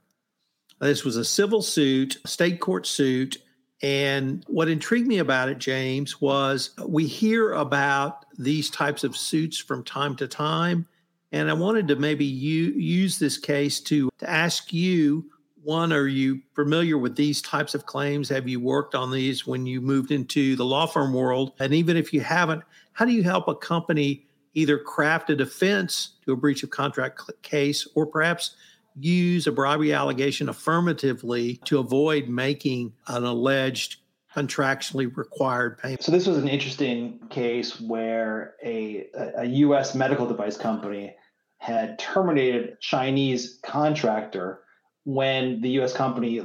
This 0.79 1.05
was 1.05 1.15
a 1.15 1.23
civil 1.23 1.61
suit, 1.61 2.17
state 2.25 2.59
court 2.59 2.87
suit 2.87 3.37
and 3.81 4.43
what 4.47 4.69
intrigued 4.69 5.07
me 5.07 5.17
about 5.17 5.49
it, 5.49 5.57
James, 5.57 6.21
was 6.21 6.71
we 6.85 7.07
hear 7.07 7.53
about 7.53 8.25
these 8.37 8.69
types 8.69 9.03
of 9.03 9.17
suits 9.17 9.57
from 9.57 9.83
time 9.83 10.15
to 10.17 10.27
time. 10.27 10.87
And 11.31 11.49
I 11.49 11.53
wanted 11.53 11.87
to 11.87 11.95
maybe 11.95 12.25
use 12.25 13.17
this 13.17 13.37
case 13.37 13.79
to, 13.81 14.09
to 14.19 14.29
ask 14.29 14.71
you 14.71 15.25
one, 15.63 15.93
are 15.93 16.07
you 16.07 16.41
familiar 16.55 16.97
with 16.97 17.15
these 17.15 17.41
types 17.41 17.75
of 17.75 17.85
claims? 17.85 18.29
Have 18.29 18.47
you 18.47 18.59
worked 18.59 18.95
on 18.95 19.11
these 19.11 19.45
when 19.45 19.65
you 19.65 19.79
moved 19.79 20.11
into 20.11 20.55
the 20.55 20.65
law 20.65 20.85
firm 20.85 21.13
world? 21.13 21.53
And 21.59 21.73
even 21.73 21.97
if 21.97 22.13
you 22.13 22.21
haven't, 22.21 22.63
how 22.93 23.05
do 23.05 23.11
you 23.11 23.23
help 23.23 23.47
a 23.47 23.55
company 23.55 24.25
either 24.53 24.77
craft 24.77 25.29
a 25.29 25.35
defense 25.35 26.15
to 26.25 26.33
a 26.33 26.35
breach 26.35 26.63
of 26.63 26.69
contract 26.71 27.21
case 27.41 27.87
or 27.95 28.05
perhaps 28.05 28.55
use 28.99 29.47
a 29.47 29.51
bribery 29.51 29.93
allegation 29.93 30.49
affirmatively 30.49 31.57
to 31.65 31.79
avoid 31.79 32.27
making 32.27 32.93
an 33.07 33.23
alleged 33.23 33.97
contractually 34.35 35.15
required 35.15 35.77
payment. 35.77 36.03
So 36.03 36.11
this 36.11 36.27
was 36.27 36.37
an 36.37 36.47
interesting 36.47 37.19
case 37.29 37.79
where 37.81 38.55
a, 38.63 39.07
a 39.37 39.45
U.S. 39.45 39.93
medical 39.93 40.25
device 40.25 40.57
company 40.57 41.15
had 41.57 41.99
terminated 41.99 42.79
Chinese 42.79 43.59
contractor 43.63 44.61
when 45.03 45.61
the 45.61 45.69
U.S. 45.71 45.93
company 45.93 46.41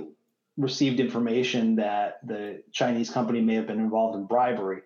received 0.56 1.00
information 1.00 1.76
that 1.76 2.26
the 2.26 2.62
Chinese 2.72 3.10
company 3.10 3.40
may 3.40 3.54
have 3.54 3.66
been 3.66 3.80
involved 3.80 4.16
in 4.16 4.26
bribery. 4.26 4.80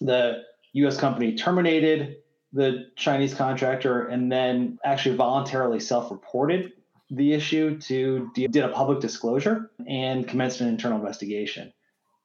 The 0.00 0.42
U.S. 0.74 0.98
company 0.98 1.36
terminated 1.36 2.16
the 2.52 2.90
Chinese 2.96 3.34
contractor 3.34 4.06
and 4.06 4.30
then 4.32 4.78
actually 4.84 5.16
voluntarily 5.16 5.80
self-reported 5.80 6.72
the 7.10 7.32
issue 7.32 7.78
to 7.80 8.30
did 8.34 8.56
a 8.56 8.68
public 8.68 9.00
disclosure 9.00 9.70
and 9.86 10.28
commenced 10.28 10.60
an 10.60 10.68
internal 10.68 10.98
investigation. 10.98 11.72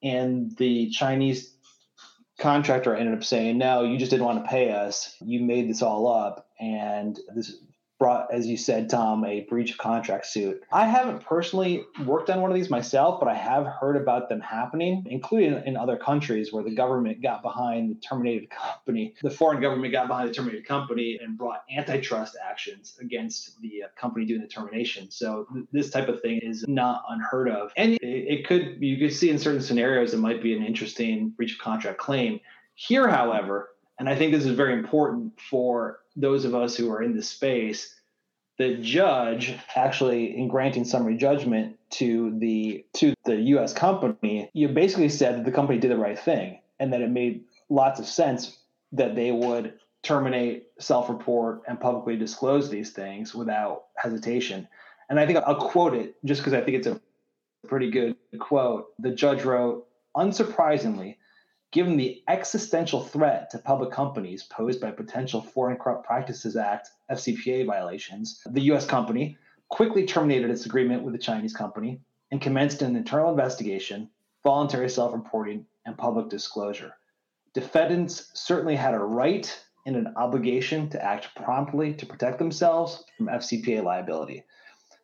And 0.01 0.55
the 0.57 0.89
Chinese 0.89 1.55
contractor 2.39 2.95
ended 2.95 3.15
up 3.15 3.23
saying, 3.23 3.57
"No, 3.57 3.83
you 3.83 3.97
just 3.97 4.11
didn't 4.11 4.25
want 4.25 4.43
to 4.43 4.49
pay 4.49 4.71
us. 4.71 5.15
You 5.21 5.41
made 5.41 5.69
this 5.69 5.81
all 5.81 6.07
up, 6.07 6.49
and 6.59 7.17
this 7.33 7.55
brought, 7.99 8.33
as 8.33 8.47
you 8.47 8.57
said, 8.57 8.89
Tom, 8.89 9.23
a 9.23 9.41
breach 9.41 9.71
of 9.71 9.77
contract 9.77 10.25
suit. 10.25 10.61
I 10.71 10.85
haven't 10.85 11.23
personally 11.23 11.85
worked 12.05 12.29
on 12.29 12.41
one 12.41 12.51
of 12.51 12.55
these 12.55 12.69
myself, 12.69 13.19
but 13.19 13.29
I 13.29 13.35
have 13.35 13.65
heard 13.65 13.95
about 13.95 14.29
them 14.29 14.41
happening, 14.41 15.05
including 15.09 15.61
in 15.65 15.77
other 15.77 15.97
countries 15.97 16.51
where 16.51 16.63
the 16.63 16.75
government 16.75 17.21
got 17.21 17.41
behind 17.41 17.91
the 17.91 17.99
terminated 18.01 18.49
company. 18.49 19.13
The 19.21 19.29
foreign 19.29 19.61
government 19.61 19.93
got 19.93 20.07
behind 20.07 20.29
the 20.29 20.33
terminated 20.33 20.65
company 20.65 21.19
and 21.23 21.37
brought 21.37 21.63
antitrust 21.75 22.35
actions 22.43 22.97
against 22.99 23.61
the 23.61 23.83
uh, 23.83 23.87
company 23.99 24.25
doing 24.25 24.41
the 24.41 24.47
termination. 24.47 25.09
So 25.11 25.47
th- 25.53 25.65
this 25.71 25.89
type 25.89 26.09
of 26.09 26.21
thing 26.21 26.39
is 26.41 26.65
not 26.67 27.03
unheard 27.09 27.49
of. 27.49 27.71
And 27.77 27.93
it, 27.93 28.01
it 28.01 28.47
could, 28.47 28.77
you 28.81 28.97
could 28.97 29.15
see 29.15 29.29
in 29.29 29.39
certain 29.39 29.61
scenarios, 29.61 30.13
it 30.13 30.17
might 30.17 30.41
be 30.41 30.55
an 30.55 30.63
interesting 30.63 31.29
breach 31.29 31.53
of 31.53 31.59
contract 31.59 31.99
claim. 31.99 32.39
Here, 32.75 33.07
however, 33.07 33.69
and 33.99 34.09
I 34.09 34.15
think 34.15 34.33
this 34.33 34.45
is 34.45 34.55
very 34.55 34.73
important 34.73 35.39
for 35.39 35.99
those 36.15 36.45
of 36.45 36.55
us 36.55 36.75
who 36.75 36.91
are 36.91 37.01
in 37.01 37.15
the 37.15 37.23
space, 37.23 37.93
the 38.57 38.77
judge 38.77 39.57
actually 39.75 40.37
in 40.37 40.47
granting 40.47 40.85
summary 40.85 41.17
judgment 41.17 41.77
to 41.91 42.37
the 42.39 42.85
to 42.93 43.13
the 43.25 43.35
US 43.35 43.73
company, 43.73 44.49
you 44.53 44.67
basically 44.67 45.09
said 45.09 45.37
that 45.37 45.45
the 45.45 45.51
company 45.51 45.79
did 45.79 45.91
the 45.91 45.97
right 45.97 46.17
thing 46.17 46.59
and 46.79 46.93
that 46.93 47.01
it 47.01 47.09
made 47.09 47.45
lots 47.69 47.99
of 47.99 48.05
sense 48.05 48.59
that 48.91 49.15
they 49.15 49.31
would 49.31 49.73
terminate, 50.03 50.67
self-report, 50.79 51.61
and 51.67 51.79
publicly 51.79 52.17
disclose 52.17 52.69
these 52.69 52.91
things 52.91 53.33
without 53.33 53.85
hesitation. 53.97 54.67
And 55.09 55.19
I 55.19 55.25
think 55.25 55.39
I'll 55.39 55.55
quote 55.55 55.93
it 55.95 56.15
just 56.25 56.41
because 56.41 56.53
I 56.53 56.61
think 56.61 56.77
it's 56.77 56.87
a 56.87 56.99
pretty 57.67 57.89
good 57.89 58.15
quote. 58.39 58.87
The 58.99 59.11
judge 59.11 59.43
wrote, 59.43 59.87
unsurprisingly, 60.15 61.17
Given 61.73 61.97
the 61.97 62.21
existential 62.27 63.01
threat 63.01 63.49
to 63.49 63.57
public 63.57 63.89
companies 63.89 64.43
posed 64.43 64.79
by 64.79 64.91
potential 64.91 65.41
Foreign 65.41 65.75
Corrupt 65.75 66.05
Practices 66.05 66.55
Act 66.55 66.91
FCPA 67.09 67.65
violations, 67.65 68.43
the 68.45 68.61
U.S. 68.65 68.85
company 68.85 69.39
quickly 69.69 70.05
terminated 70.05 70.51
its 70.51 70.67
agreement 70.67 71.01
with 71.01 71.13
the 71.13 71.19
Chinese 71.19 71.51
company 71.51 71.99
and 72.29 72.39
commenced 72.39 72.83
an 72.83 72.95
internal 72.95 73.31
investigation, 73.31 74.07
voluntary 74.43 74.87
self 74.87 75.13
reporting, 75.13 75.65
and 75.83 75.97
public 75.97 76.29
disclosure. 76.29 76.93
Defendants 77.55 78.29
certainly 78.35 78.75
had 78.75 78.93
a 78.93 78.99
right 78.99 79.51
and 79.87 79.95
an 79.95 80.13
obligation 80.15 80.91
to 80.91 81.03
act 81.03 81.29
promptly 81.35 81.95
to 81.95 82.05
protect 82.05 82.37
themselves 82.37 83.03
from 83.17 83.29
FCPA 83.29 83.83
liability 83.83 84.43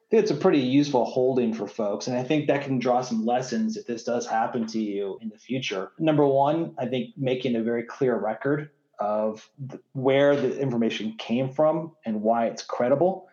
think 0.09 0.23
it's 0.23 0.31
a 0.31 0.35
pretty 0.35 0.59
useful 0.59 1.05
holding 1.05 1.53
for 1.53 1.67
folks. 1.67 2.07
And 2.07 2.17
I 2.17 2.23
think 2.23 2.47
that 2.47 2.63
can 2.63 2.79
draw 2.79 3.01
some 3.01 3.25
lessons 3.25 3.77
if 3.77 3.85
this 3.85 4.03
does 4.03 4.25
happen 4.25 4.65
to 4.67 4.79
you 4.79 5.19
in 5.21 5.29
the 5.29 5.37
future. 5.37 5.91
Number 5.99 6.25
one, 6.25 6.73
I 6.79 6.87
think 6.87 7.11
making 7.15 7.55
a 7.55 7.61
very 7.61 7.83
clear 7.83 8.17
record 8.17 8.71
of 8.99 9.49
where 9.93 10.35
the 10.35 10.59
information 10.59 11.15
came 11.17 11.49
from 11.49 11.93
and 12.05 12.21
why 12.21 12.47
it's 12.47 12.63
credible. 12.63 13.27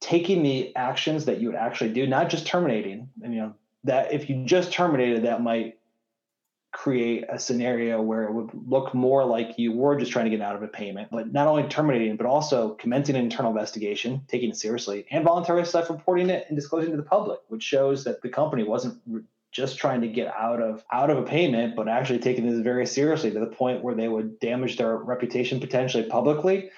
Taking 0.00 0.42
the 0.42 0.76
actions 0.76 1.24
that 1.24 1.40
you 1.40 1.48
would 1.48 1.56
actually 1.56 1.92
do, 1.92 2.06
not 2.06 2.28
just 2.28 2.46
terminating. 2.46 3.08
And, 3.22 3.32
you 3.32 3.40
know, 3.40 3.54
that 3.84 4.12
if 4.12 4.28
you 4.28 4.44
just 4.44 4.72
terminated, 4.72 5.24
that 5.24 5.42
might 5.42 5.78
create 6.74 7.24
a 7.30 7.38
scenario 7.38 8.02
where 8.02 8.24
it 8.24 8.32
would 8.32 8.50
look 8.66 8.92
more 8.94 9.24
like 9.24 9.58
you 9.58 9.72
were 9.72 9.96
just 9.96 10.10
trying 10.10 10.24
to 10.24 10.30
get 10.30 10.40
out 10.40 10.56
of 10.56 10.62
a 10.62 10.68
payment, 10.68 11.08
but 11.10 11.32
not 11.32 11.46
only 11.46 11.62
terminating, 11.68 12.16
but 12.16 12.26
also 12.26 12.74
commencing 12.74 13.14
an 13.14 13.22
internal 13.22 13.52
investigation, 13.52 14.20
taking 14.26 14.50
it 14.50 14.56
seriously, 14.56 15.06
and 15.12 15.24
voluntarily 15.24 15.64
self 15.64 15.88
reporting 15.88 16.28
it 16.30 16.44
and 16.48 16.56
disclosing 16.56 16.90
to 16.90 16.96
the 16.96 17.04
public, 17.04 17.38
which 17.46 17.62
shows 17.62 18.02
that 18.04 18.20
the 18.22 18.28
company 18.28 18.64
wasn't 18.64 19.00
just 19.52 19.78
trying 19.78 20.00
to 20.00 20.08
get 20.08 20.26
out 20.36 20.60
of 20.60 20.84
out 20.92 21.10
of 21.10 21.18
a 21.18 21.22
payment, 21.22 21.76
but 21.76 21.88
actually 21.88 22.18
taking 22.18 22.44
this 22.44 22.58
very 22.58 22.86
seriously 22.86 23.30
to 23.30 23.38
the 23.38 23.46
point 23.46 23.84
where 23.84 23.94
they 23.94 24.08
would 24.08 24.40
damage 24.40 24.76
their 24.76 24.96
reputation 24.96 25.60
potentially 25.60 26.02
publicly 26.02 26.70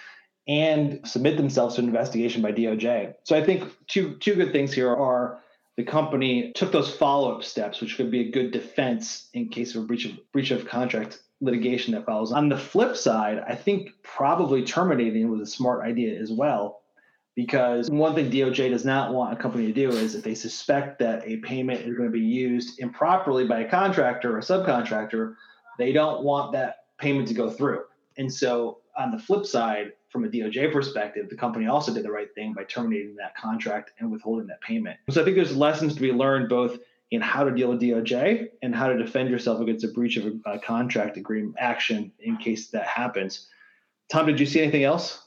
and 0.47 1.01
submit 1.09 1.39
themselves 1.39 1.77
to 1.77 1.81
an 1.81 1.89
investigation 1.89 2.43
by 2.43 2.53
DOJ. 2.53 3.15
So 3.25 3.35
I 3.35 3.43
think 3.43 3.65
two 3.87 4.17
two 4.19 4.35
good 4.35 4.53
things 4.53 4.75
here 4.75 4.95
are 4.95 5.41
the 5.77 5.85
company 5.85 6.53
took 6.55 6.73
those 6.73 6.95
follow-up 6.95 7.45
steps, 7.45 7.81
which 7.81 7.97
could 7.97 8.11
be 8.11 8.29
a 8.29 8.31
good 8.31 8.51
defense 8.51 9.29
in 9.35 9.49
case 9.49 9.75
of 9.75 9.85
a 9.85 9.87
breach 9.87 10.07
of 10.07 10.13
breach 10.33 10.51
of 10.51 10.67
contract 10.67 11.21
litigation 11.41 11.93
that 11.93 12.07
follows. 12.07 12.33
On 12.33 12.49
the 12.49 12.57
flip 12.57 12.97
side, 12.97 13.45
I 13.47 13.55
think 13.55 13.91
probably 14.03 14.65
terminating 14.65 15.31
was 15.31 15.43
a 15.43 15.53
smart 15.53 15.85
idea 15.85 16.19
as 16.19 16.33
well, 16.33 16.81
because 17.35 17.91
one 17.91 18.15
thing 18.15 18.31
DOJ 18.31 18.71
does 18.71 18.87
not 18.87 19.13
want 19.13 19.35
a 19.35 19.37
company 19.37 19.67
to 19.67 19.73
do 19.73 19.91
is 19.91 20.15
if 20.15 20.25
they 20.25 20.35
suspect 20.35 20.99
that 21.01 21.23
a 21.27 21.37
payment 21.39 21.81
is 21.81 21.95
going 21.95 22.09
to 22.09 22.13
be 22.13 22.21
used 22.21 22.81
improperly 22.81 23.47
by 23.47 23.61
a 23.61 23.69
contractor 23.69 24.35
or 24.35 24.39
a 24.39 24.43
subcontractor, 24.43 25.35
they 25.79 25.93
don't 25.93 26.25
want 26.25 26.53
that 26.53 26.77
payment 26.99 27.29
to 27.29 27.35
go 27.35 27.51
through. 27.51 27.83
And 28.17 28.33
so 28.33 28.79
on 28.97 29.11
the 29.11 29.19
flip 29.19 29.45
side, 29.45 29.93
from 30.09 30.25
a 30.25 30.29
DOJ 30.29 30.73
perspective, 30.73 31.29
the 31.29 31.37
company 31.37 31.67
also 31.67 31.93
did 31.93 32.05
the 32.05 32.11
right 32.11 32.33
thing 32.35 32.53
by 32.53 32.65
terminating 32.65 33.17
that 33.17 33.37
contract 33.37 33.93
and 33.99 34.11
withholding 34.11 34.47
that 34.47 34.61
payment. 34.61 34.99
So 35.11 35.21
I 35.21 35.25
think 35.25 35.37
there's 35.37 35.57
lessons 35.57 35.95
to 35.95 36.01
be 36.01 36.13
learned 36.13 36.49
both 36.49 36.79
in 37.11 37.21
how 37.21 37.45
to 37.45 37.51
deal 37.51 37.69
with 37.69 37.81
DOJ 37.81 38.49
and 38.63 38.75
how 38.75 38.89
to 38.89 38.97
defend 38.97 39.31
yourself 39.31 39.61
against 39.61 39.85
a 39.85 39.89
breach 39.89 40.17
of 40.17 40.27
a, 40.27 40.53
a 40.53 40.59
contract 40.59 41.17
agreement 41.17 41.57
action 41.59 42.13
in 42.21 42.37
case 42.37 42.69
that 42.69 42.87
happens. 42.87 43.49
Tom, 44.11 44.27
did 44.27 44.41
you 44.41 44.47
see 44.47 44.61
anything 44.61 44.85
else? 44.85 45.23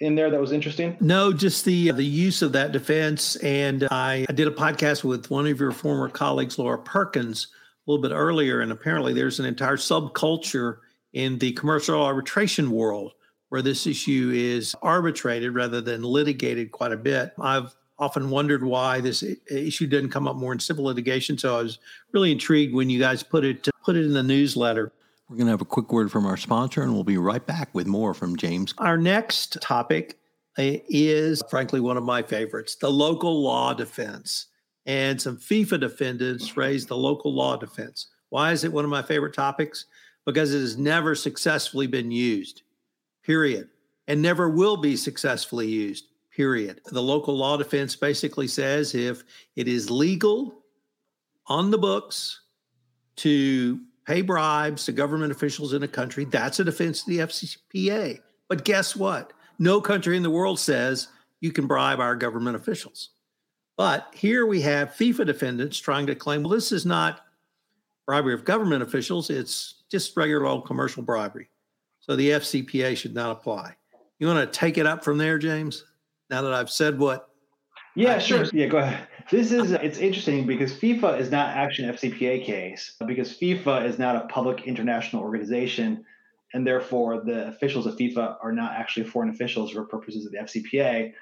in 0.00 0.14
there 0.14 0.30
that 0.30 0.40
was 0.40 0.52
interesting? 0.52 0.96
No, 1.00 1.32
just 1.32 1.64
the 1.64 1.90
the 1.92 2.04
use 2.04 2.42
of 2.42 2.52
that 2.52 2.72
defense. 2.72 3.36
And 3.36 3.86
I, 3.90 4.26
I, 4.28 4.32
did 4.32 4.48
a 4.48 4.50
podcast 4.50 5.04
with 5.04 5.30
one 5.30 5.46
of 5.46 5.60
your 5.60 5.72
former 5.72 6.08
colleagues, 6.08 6.58
Laura 6.58 6.78
Perkins, 6.78 7.48
a 7.86 7.90
little 7.90 8.02
bit 8.02 8.14
earlier, 8.14 8.60
and 8.60 8.72
apparently 8.72 9.12
there's 9.12 9.38
an 9.40 9.46
entire 9.46 9.76
subculture 9.76 10.78
in 11.12 11.38
the 11.38 11.52
commercial 11.52 12.02
arbitration 12.02 12.70
world, 12.70 13.12
where 13.54 13.62
this 13.62 13.86
issue 13.86 14.32
is 14.34 14.74
arbitrated 14.82 15.54
rather 15.54 15.80
than 15.80 16.02
litigated 16.02 16.72
quite 16.72 16.90
a 16.90 16.96
bit. 16.96 17.32
I've 17.40 17.72
often 18.00 18.28
wondered 18.28 18.64
why 18.64 19.00
this 19.00 19.22
issue 19.48 19.86
didn't 19.86 20.10
come 20.10 20.26
up 20.26 20.34
more 20.34 20.52
in 20.52 20.58
civil 20.58 20.86
litigation. 20.86 21.38
So 21.38 21.56
I 21.56 21.62
was 21.62 21.78
really 22.10 22.32
intrigued 22.32 22.74
when 22.74 22.90
you 22.90 22.98
guys 22.98 23.22
put 23.22 23.44
it 23.44 23.68
put 23.84 23.94
it 23.94 24.06
in 24.06 24.12
the 24.12 24.24
newsletter. 24.24 24.90
We're 25.28 25.36
going 25.36 25.46
to 25.46 25.52
have 25.52 25.60
a 25.60 25.66
quick 25.66 25.92
word 25.92 26.10
from 26.10 26.26
our 26.26 26.36
sponsor, 26.36 26.82
and 26.82 26.92
we'll 26.92 27.04
be 27.04 27.16
right 27.16 27.46
back 27.46 27.72
with 27.72 27.86
more 27.86 28.12
from 28.12 28.36
James. 28.36 28.74
Our 28.78 28.98
next 28.98 29.56
topic 29.62 30.18
uh, 30.58 30.82
is, 30.88 31.40
frankly, 31.48 31.78
one 31.78 31.96
of 31.96 32.02
my 32.02 32.24
favorites: 32.24 32.74
the 32.74 32.90
local 32.90 33.40
law 33.40 33.72
defense. 33.72 34.48
And 34.84 35.22
some 35.22 35.36
FIFA 35.36 35.78
defendants 35.78 36.56
raised 36.56 36.88
the 36.88 36.96
local 36.96 37.32
law 37.32 37.56
defense. 37.56 38.08
Why 38.30 38.50
is 38.50 38.64
it 38.64 38.72
one 38.72 38.84
of 38.84 38.90
my 38.90 39.02
favorite 39.02 39.32
topics? 39.32 39.84
Because 40.26 40.52
it 40.52 40.58
has 40.58 40.76
never 40.76 41.14
successfully 41.14 41.86
been 41.86 42.10
used. 42.10 42.63
Period. 43.24 43.68
And 44.06 44.20
never 44.20 44.48
will 44.48 44.76
be 44.76 44.96
successfully 44.96 45.66
used 45.66 46.08
period. 46.34 46.80
The 46.86 47.02
local 47.02 47.36
law 47.36 47.56
defense 47.56 47.96
basically 47.96 48.48
says 48.48 48.94
if 48.94 49.22
it 49.56 49.68
is 49.68 49.90
legal 49.90 50.62
on 51.46 51.70
the 51.70 51.78
books 51.78 52.40
to 53.16 53.80
pay 54.06 54.20
bribes 54.20 54.84
to 54.84 54.92
government 54.92 55.32
officials 55.32 55.72
in 55.72 55.82
a 55.82 55.88
country, 55.88 56.24
that's 56.24 56.60
a 56.60 56.64
defense 56.64 57.04
to 57.04 57.10
the 57.10 57.18
FCPA. 57.18 58.20
But 58.48 58.64
guess 58.64 58.96
what? 58.96 59.32
No 59.58 59.80
country 59.80 60.16
in 60.16 60.22
the 60.22 60.30
world 60.30 60.58
says 60.58 61.08
you 61.40 61.52
can 61.52 61.66
bribe 61.66 62.00
our 62.00 62.16
government 62.16 62.56
officials. 62.56 63.10
But 63.76 64.12
here 64.14 64.46
we 64.46 64.60
have 64.62 64.94
FIFA 64.94 65.26
defendants 65.26 65.78
trying 65.78 66.06
to 66.06 66.14
claim, 66.14 66.42
well, 66.42 66.52
this 66.52 66.72
is 66.72 66.84
not 66.84 67.20
bribery 68.06 68.34
of 68.34 68.44
government 68.44 68.82
officials, 68.82 69.30
it's 69.30 69.82
just 69.90 70.16
regular 70.16 70.46
old 70.46 70.66
commercial 70.66 71.02
bribery. 71.02 71.48
So 72.06 72.16
the 72.16 72.30
FCPA 72.30 72.96
should 72.96 73.14
not 73.14 73.30
apply. 73.30 73.76
You 74.18 74.26
want 74.26 74.52
to 74.52 74.58
take 74.58 74.78
it 74.78 74.86
up 74.86 75.02
from 75.02 75.18
there, 75.18 75.38
James? 75.38 75.84
now 76.30 76.42
that 76.42 76.52
I've 76.52 76.70
said 76.70 76.98
what. 76.98 77.28
Yeah, 77.94 78.16
I 78.16 78.18
sure. 78.18 78.40
Think. 78.40 78.54
Yeah, 78.54 78.66
go 78.66 78.78
ahead. 78.78 79.06
This 79.30 79.52
is 79.52 79.70
it's 79.70 79.98
interesting 79.98 80.46
because 80.46 80.72
FIFA 80.72 81.20
is 81.20 81.30
not 81.30 81.56
actually 81.56 81.88
an 81.88 81.94
FCPA 81.94 82.44
case 82.44 82.96
because 83.06 83.38
FIFA 83.38 83.86
is 83.86 83.98
not 83.98 84.16
a 84.16 84.26
public 84.26 84.66
international 84.66 85.22
organization, 85.22 86.04
and 86.52 86.66
therefore 86.66 87.22
the 87.24 87.48
officials 87.48 87.86
of 87.86 87.96
FIFA 87.96 88.36
are 88.42 88.52
not 88.52 88.72
actually 88.72 89.06
foreign 89.06 89.30
officials 89.30 89.70
for 89.70 89.84
purposes 89.84 90.26
of 90.26 90.32
the 90.32 90.38
FCPA. 90.38 91.12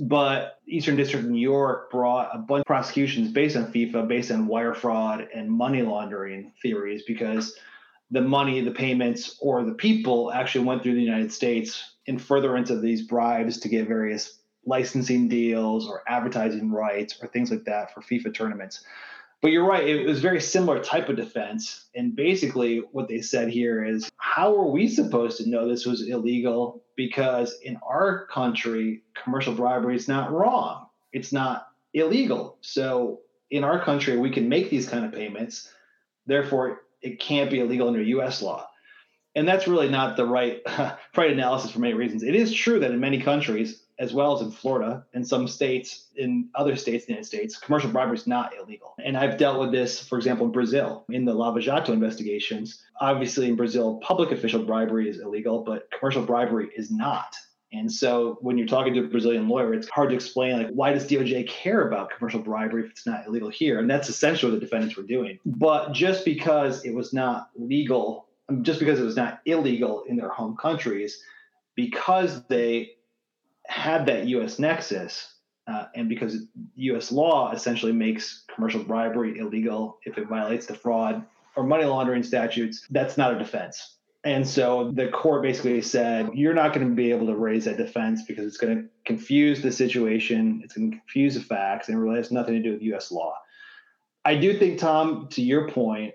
But 0.00 0.58
Eastern 0.66 0.96
District 0.96 1.24
of 1.24 1.30
New 1.30 1.38
York 1.38 1.92
brought 1.92 2.30
a 2.34 2.38
bunch 2.38 2.62
of 2.62 2.66
prosecutions 2.66 3.30
based 3.30 3.56
on 3.56 3.72
FIFA, 3.72 4.08
based 4.08 4.32
on 4.32 4.48
wire 4.48 4.74
fraud 4.74 5.28
and 5.32 5.48
money 5.48 5.82
laundering 5.82 6.52
theories, 6.60 7.04
because 7.06 7.56
the 8.10 8.20
money, 8.20 8.60
the 8.60 8.70
payments, 8.70 9.36
or 9.40 9.64
the 9.64 9.74
people 9.74 10.32
actually 10.32 10.64
went 10.64 10.82
through 10.82 10.94
the 10.94 11.02
United 11.02 11.32
States 11.32 11.96
in 12.06 12.18
furtherance 12.18 12.70
of 12.70 12.82
these 12.82 13.02
bribes 13.02 13.58
to 13.60 13.68
get 13.68 13.88
various 13.88 14.38
licensing 14.64 15.28
deals 15.28 15.88
or 15.88 16.02
advertising 16.08 16.70
rights 16.70 17.18
or 17.20 17.28
things 17.28 17.50
like 17.50 17.64
that 17.64 17.92
for 17.92 18.00
FIFA 18.00 18.34
tournaments. 18.34 18.84
But 19.42 19.52
you're 19.52 19.66
right, 19.66 19.86
it 19.86 20.06
was 20.06 20.20
very 20.20 20.40
similar 20.40 20.82
type 20.82 21.08
of 21.08 21.16
defense. 21.16 21.86
And 21.94 22.16
basically, 22.16 22.78
what 22.92 23.08
they 23.08 23.20
said 23.20 23.48
here 23.48 23.84
is 23.84 24.08
how 24.16 24.56
are 24.56 24.70
we 24.70 24.88
supposed 24.88 25.38
to 25.38 25.48
know 25.48 25.68
this 25.68 25.86
was 25.86 26.08
illegal? 26.08 26.82
Because 26.96 27.58
in 27.62 27.78
our 27.86 28.26
country, 28.26 29.02
commercial 29.22 29.54
bribery 29.54 29.94
is 29.94 30.08
not 30.08 30.32
wrong, 30.32 30.86
it's 31.12 31.32
not 31.32 31.68
illegal. 31.92 32.56
So 32.60 33.20
in 33.50 33.62
our 33.62 33.82
country, 33.82 34.16
we 34.16 34.30
can 34.30 34.48
make 34.48 34.70
these 34.70 34.88
kind 34.88 35.04
of 35.04 35.12
payments. 35.12 35.70
Therefore, 36.26 36.80
it 37.02 37.20
can't 37.20 37.50
be 37.50 37.60
illegal 37.60 37.88
under 37.88 38.02
US 38.02 38.42
law. 38.42 38.68
And 39.34 39.46
that's 39.46 39.68
really 39.68 39.90
not 39.90 40.16
the 40.16 40.24
right, 40.24 40.62
right 41.16 41.30
analysis 41.30 41.70
for 41.70 41.78
many 41.78 41.94
reasons. 41.94 42.22
It 42.22 42.34
is 42.34 42.52
true 42.52 42.80
that 42.80 42.90
in 42.90 43.00
many 43.00 43.20
countries, 43.20 43.82
as 43.98 44.12
well 44.12 44.34
as 44.34 44.42
in 44.42 44.50
Florida 44.50 45.04
and 45.14 45.26
some 45.26 45.46
states 45.46 46.08
in 46.16 46.48
other 46.54 46.76
states 46.76 47.04
in 47.04 47.08
the 47.08 47.12
United 47.12 47.26
States, 47.26 47.58
commercial 47.58 47.90
bribery 47.90 48.16
is 48.16 48.26
not 48.26 48.52
illegal. 48.58 48.94
And 49.02 49.16
I've 49.16 49.38
dealt 49.38 49.60
with 49.60 49.72
this, 49.72 50.06
for 50.06 50.16
example, 50.16 50.46
in 50.46 50.52
Brazil 50.52 51.04
in 51.10 51.24
the 51.24 51.34
Lava 51.34 51.60
Jato 51.60 51.92
investigations. 51.92 52.82
Obviously, 53.00 53.48
in 53.48 53.56
Brazil, 53.56 53.98
public 54.02 54.32
official 54.32 54.64
bribery 54.64 55.08
is 55.08 55.20
illegal, 55.20 55.62
but 55.62 55.90
commercial 55.90 56.24
bribery 56.24 56.70
is 56.76 56.90
not. 56.90 57.34
And 57.72 57.92
so 57.92 58.38
when 58.40 58.56
you're 58.58 58.66
talking 58.66 58.94
to 58.94 59.00
a 59.00 59.08
Brazilian 59.08 59.48
lawyer, 59.48 59.74
it's 59.74 59.88
hard 59.88 60.10
to 60.10 60.14
explain 60.14 60.56
like 60.56 60.68
why 60.68 60.92
does 60.92 61.06
DOJ 61.06 61.48
care 61.48 61.86
about 61.86 62.10
commercial 62.10 62.40
bribery 62.40 62.84
if 62.84 62.90
it's 62.90 63.06
not 63.06 63.26
illegal 63.26 63.48
here? 63.48 63.80
And 63.80 63.90
that's 63.90 64.08
essentially 64.08 64.52
what 64.52 64.60
the 64.60 64.64
defendants 64.64 64.96
were 64.96 65.02
doing. 65.02 65.38
But 65.44 65.92
just 65.92 66.24
because 66.24 66.84
it 66.84 66.94
was 66.94 67.12
not 67.12 67.50
legal, 67.56 68.28
just 68.62 68.78
because 68.78 69.00
it 69.00 69.04
was 69.04 69.16
not 69.16 69.40
illegal 69.46 70.04
in 70.04 70.16
their 70.16 70.28
home 70.28 70.56
countries, 70.56 71.20
because 71.74 72.46
they 72.46 72.92
had 73.66 74.06
that 74.06 74.26
U.S. 74.28 74.58
nexus, 74.58 75.34
uh, 75.66 75.86
and 75.96 76.08
because 76.08 76.44
U.S. 76.76 77.10
law 77.10 77.50
essentially 77.52 77.92
makes 77.92 78.44
commercial 78.54 78.84
bribery 78.84 79.38
illegal 79.38 79.98
if 80.04 80.16
it 80.16 80.28
violates 80.28 80.66
the 80.66 80.74
fraud 80.74 81.24
or 81.56 81.64
money 81.64 81.84
laundering 81.84 82.22
statutes, 82.22 82.86
that's 82.90 83.16
not 83.16 83.34
a 83.34 83.38
defense. 83.38 83.95
And 84.26 84.46
so 84.46 84.90
the 84.90 85.06
court 85.06 85.42
basically 85.42 85.80
said, 85.80 86.30
you're 86.34 86.52
not 86.52 86.74
going 86.74 86.88
to 86.88 86.92
be 86.96 87.12
able 87.12 87.28
to 87.28 87.36
raise 87.36 87.66
that 87.66 87.76
defense 87.76 88.24
because 88.26 88.44
it's 88.44 88.56
going 88.56 88.76
to 88.76 88.88
confuse 89.04 89.62
the 89.62 89.70
situation, 89.70 90.62
it's 90.64 90.74
going 90.74 90.90
to 90.90 90.96
confuse 90.96 91.34
the 91.34 91.42
facts, 91.42 91.88
and 91.88 91.96
it 91.96 92.00
really 92.00 92.16
has 92.16 92.32
nothing 92.32 92.54
to 92.54 92.60
do 92.60 92.72
with 92.72 92.82
U.S. 92.82 93.12
law. 93.12 93.36
I 94.24 94.34
do 94.34 94.58
think, 94.58 94.80
Tom, 94.80 95.28
to 95.28 95.42
your 95.42 95.68
point, 95.68 96.14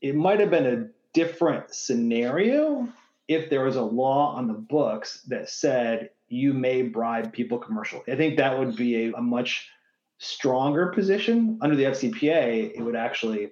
it 0.00 0.16
might 0.16 0.40
have 0.40 0.50
been 0.50 0.66
a 0.66 0.88
different 1.14 1.72
scenario 1.72 2.88
if 3.28 3.48
there 3.48 3.62
was 3.64 3.76
a 3.76 3.82
law 3.82 4.34
on 4.34 4.48
the 4.48 4.54
books 4.54 5.22
that 5.28 5.48
said 5.48 6.10
you 6.26 6.52
may 6.52 6.82
bribe 6.82 7.32
people 7.32 7.58
commercially. 7.58 8.02
I 8.08 8.16
think 8.16 8.38
that 8.38 8.58
would 8.58 8.74
be 8.74 9.04
a, 9.04 9.12
a 9.12 9.22
much 9.22 9.68
stronger 10.18 10.88
position 10.88 11.60
under 11.62 11.76
the 11.76 11.84
FCPA. 11.84 12.72
It 12.74 12.82
would 12.82 12.96
actually 12.96 13.50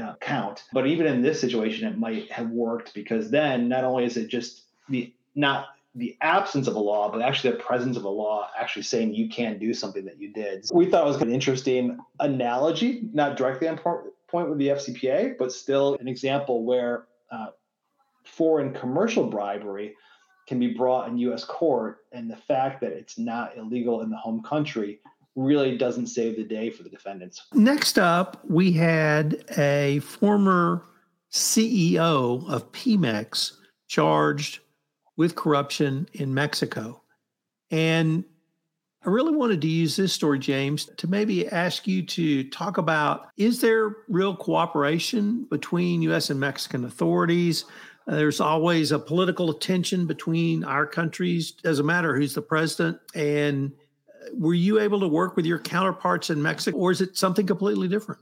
uh, 0.00 0.14
count. 0.20 0.64
But 0.72 0.86
even 0.86 1.06
in 1.06 1.22
this 1.22 1.40
situation, 1.40 1.88
it 1.88 1.98
might 1.98 2.30
have 2.30 2.50
worked 2.50 2.94
because 2.94 3.30
then 3.30 3.68
not 3.68 3.84
only 3.84 4.04
is 4.04 4.16
it 4.16 4.28
just 4.28 4.62
the 4.88 5.12
not 5.34 5.68
the 5.94 6.16
absence 6.20 6.68
of 6.68 6.76
a 6.76 6.78
law, 6.78 7.10
but 7.10 7.20
actually 7.20 7.50
the 7.52 7.58
presence 7.58 7.96
of 7.96 8.04
a 8.04 8.08
law 8.08 8.48
actually 8.58 8.82
saying 8.82 9.14
you 9.14 9.28
can 9.28 9.58
do 9.58 9.74
something 9.74 10.04
that 10.04 10.20
you 10.20 10.32
did. 10.32 10.64
We 10.72 10.86
thought 10.86 11.04
it 11.04 11.08
was 11.08 11.20
an 11.20 11.32
interesting 11.32 11.98
analogy, 12.20 13.08
not 13.12 13.36
directly 13.36 13.66
on 13.66 13.78
point 13.78 14.48
with 14.48 14.58
the 14.58 14.68
FCPA, 14.68 15.36
but 15.36 15.52
still 15.52 15.96
an 15.98 16.06
example 16.06 16.64
where 16.64 17.06
uh, 17.32 17.48
foreign 18.24 18.72
commercial 18.72 19.24
bribery 19.24 19.96
can 20.46 20.60
be 20.60 20.74
brought 20.74 21.08
in 21.08 21.18
U.S. 21.18 21.44
court, 21.44 21.98
and 22.12 22.30
the 22.30 22.36
fact 22.36 22.80
that 22.80 22.92
it's 22.92 23.18
not 23.18 23.56
illegal 23.56 24.02
in 24.02 24.10
the 24.10 24.16
home 24.16 24.42
country 24.42 25.00
really 25.36 25.76
doesn't 25.76 26.08
save 26.08 26.36
the 26.36 26.44
day 26.44 26.70
for 26.70 26.82
the 26.82 26.88
defendants. 26.88 27.46
Next 27.54 27.98
up, 27.98 28.40
we 28.44 28.72
had 28.72 29.44
a 29.56 30.00
former 30.00 30.84
CEO 31.30 32.48
of 32.48 32.72
Pemex 32.72 33.52
charged 33.88 34.60
with 35.16 35.34
corruption 35.34 36.08
in 36.14 36.34
Mexico. 36.34 37.02
And 37.70 38.24
I 39.04 39.08
really 39.08 39.34
wanted 39.34 39.60
to 39.62 39.66
use 39.66 39.96
this 39.96 40.12
story, 40.12 40.38
James, 40.38 40.90
to 40.98 41.06
maybe 41.08 41.48
ask 41.48 41.86
you 41.86 42.02
to 42.02 42.44
talk 42.50 42.76
about 42.76 43.28
is 43.36 43.60
there 43.60 43.96
real 44.08 44.36
cooperation 44.36 45.44
between 45.44 46.02
U.S. 46.02 46.30
and 46.30 46.38
Mexican 46.38 46.84
authorities? 46.84 47.64
There's 48.06 48.40
always 48.40 48.92
a 48.92 48.98
political 48.98 49.54
tension 49.54 50.06
between 50.06 50.64
our 50.64 50.86
countries. 50.86 51.52
Doesn't 51.52 51.86
matter 51.86 52.14
who's 52.16 52.34
the 52.34 52.42
president. 52.42 52.98
And 53.14 53.72
uh, 53.72 53.79
were 54.32 54.54
you 54.54 54.80
able 54.80 55.00
to 55.00 55.08
work 55.08 55.36
with 55.36 55.46
your 55.46 55.58
counterparts 55.58 56.30
in 56.30 56.42
Mexico, 56.42 56.76
or 56.76 56.90
is 56.90 57.00
it 57.00 57.16
something 57.16 57.46
completely 57.46 57.88
different? 57.88 58.20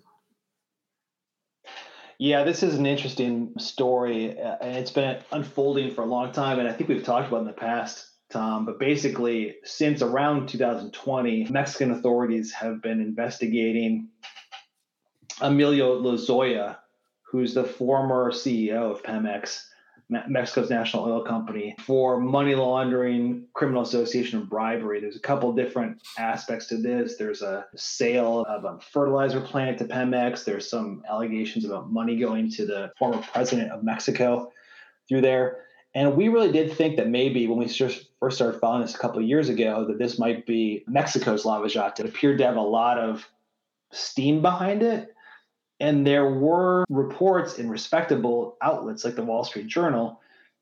Yeah, 2.18 2.42
this 2.42 2.64
is 2.64 2.74
an 2.74 2.84
interesting 2.84 3.52
story, 3.58 4.40
uh, 4.40 4.56
and 4.61 4.76
it's 4.76 4.90
been 4.90 5.18
unfolding 5.30 5.94
for 5.94 6.02
a 6.02 6.06
long 6.06 6.32
time. 6.32 6.58
And 6.58 6.68
I 6.68 6.72
think 6.72 6.88
we've 6.88 7.04
talked 7.04 7.28
about 7.28 7.40
in 7.40 7.46
the 7.46 7.52
past, 7.52 8.08
Tom. 8.30 8.66
But 8.66 8.80
basically, 8.80 9.56
since 9.62 10.02
around 10.02 10.48
2020, 10.48 11.46
Mexican 11.50 11.92
authorities 11.92 12.52
have 12.52 12.82
been 12.82 13.00
investigating 13.00 14.08
Emilio 15.40 16.02
Lozoya, 16.02 16.78
who's 17.22 17.54
the 17.54 17.62
former 17.62 18.32
CEO 18.32 18.90
of 18.90 19.02
Pemex 19.04 19.62
Mexico's 20.09 20.71
national 20.71 21.05
oil 21.05 21.23
company 21.23 21.77
for 21.81 22.18
money 22.18 22.55
laundering, 22.55 23.47
criminal 23.53 23.83
association, 23.83 24.40
and 24.40 24.49
bribery. 24.49 25.01
There's 25.01 25.16
a 25.16 25.21
couple 25.21 25.53
different 25.53 26.01
aspects 26.18 26.66
to 26.68 26.79
this. 26.79 27.16
There's 27.18 27.42
a 27.42 27.66
sale 27.77 28.47
of 28.49 28.64
a 28.64 28.79
fertilizer 28.81 29.40
plant 29.40 29.79
to 29.79 29.85
Pemex. 29.85 30.44
There's 30.44 30.68
some 30.68 31.03
allegations 31.09 31.64
about 31.66 31.92
money 31.92 32.16
going 32.16 32.51
to 32.53 32.64
the 32.64 32.90
former 32.99 33.21
president 33.33 33.71
of 33.71 33.85
Mexico 33.85 34.51
through 35.09 35.21
there. 35.21 35.64
And 35.94 36.16
we 36.16 36.29
really 36.29 36.53
did 36.53 36.73
think 36.73 36.97
that 36.97 37.09
maybe 37.09 37.47
when 37.47 37.59
we 37.59 37.68
first 37.68 38.37
started 38.37 38.61
following 38.61 38.83
this 38.83 38.94
a 38.94 38.99
couple 38.99 39.18
of 39.18 39.27
years 39.27 39.49
ago, 39.49 39.85
that 39.88 39.99
this 39.99 40.18
might 40.18 40.47
be 40.47 40.85
Mexico's 40.87 41.44
Lava 41.44 41.68
Jato. 41.68 42.05
It 42.05 42.09
appeared 42.09 42.38
to 42.38 42.44
have 42.44 42.57
a 42.57 42.62
lot 42.62 42.99
of 42.99 43.29
steam 43.90 44.40
behind 44.42 44.83
it 44.83 45.14
and 45.81 46.07
there 46.07 46.31
were 46.31 46.85
reports 46.88 47.59
in 47.59 47.69
respectable 47.69 48.57
outlets 48.62 49.05
like 49.05 49.14
the 49.14 49.25
Wall 49.25 49.45
Street 49.45 49.67
Journal 49.67 50.21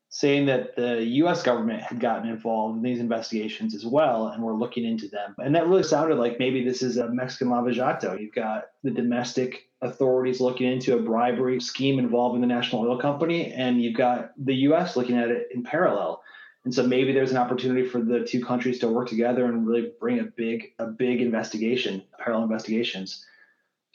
saying 0.09 0.45
that 0.45 0.75
the 0.75 1.03
US 1.03 1.43
government 1.43 1.81
had 1.81 1.99
gotten 1.99 2.29
involved 2.29 2.77
in 2.77 2.83
these 2.83 2.99
investigations 2.99 3.75
as 3.75 3.85
well 3.85 4.27
and 4.27 4.41
were 4.41 4.53
looking 4.53 4.85
into 4.85 5.07
them. 5.09 5.35
And 5.37 5.53
that 5.55 5.67
really 5.67 5.83
sounded 5.83 6.17
like 6.17 6.39
maybe 6.39 6.63
this 6.63 6.81
is 6.81 6.97
a 6.97 7.09
Mexican 7.09 7.49
Lava 7.49 7.73
Jato. 7.73 8.15
You've 8.15 8.33
got 8.33 8.65
the 8.83 8.91
domestic 8.91 9.67
authorities 9.81 10.39
looking 10.39 10.71
into 10.71 10.95
a 10.95 11.01
bribery 11.01 11.59
scheme 11.59 11.99
involving 11.99 12.41
the 12.41 12.47
national 12.47 12.83
oil 12.83 12.97
company, 12.97 13.51
and 13.51 13.81
you've 13.81 13.97
got 13.97 14.31
the 14.37 14.55
US 14.55 14.95
looking 14.95 15.17
at 15.17 15.29
it 15.29 15.49
in 15.53 15.61
parallel. 15.61 16.23
And 16.63 16.73
so 16.73 16.87
maybe 16.87 17.11
there's 17.11 17.31
an 17.31 17.37
opportunity 17.37 17.87
for 17.87 18.01
the 18.01 18.25
two 18.25 18.43
countries 18.43 18.79
to 18.79 18.87
work 18.87 19.09
together 19.09 19.45
and 19.45 19.67
really 19.67 19.91
bring 19.99 20.19
a 20.19 20.23
big, 20.23 20.73
a 20.79 20.85
big 20.85 21.21
investigation, 21.21 22.03
parallel 22.17 22.43
investigations. 22.43 23.25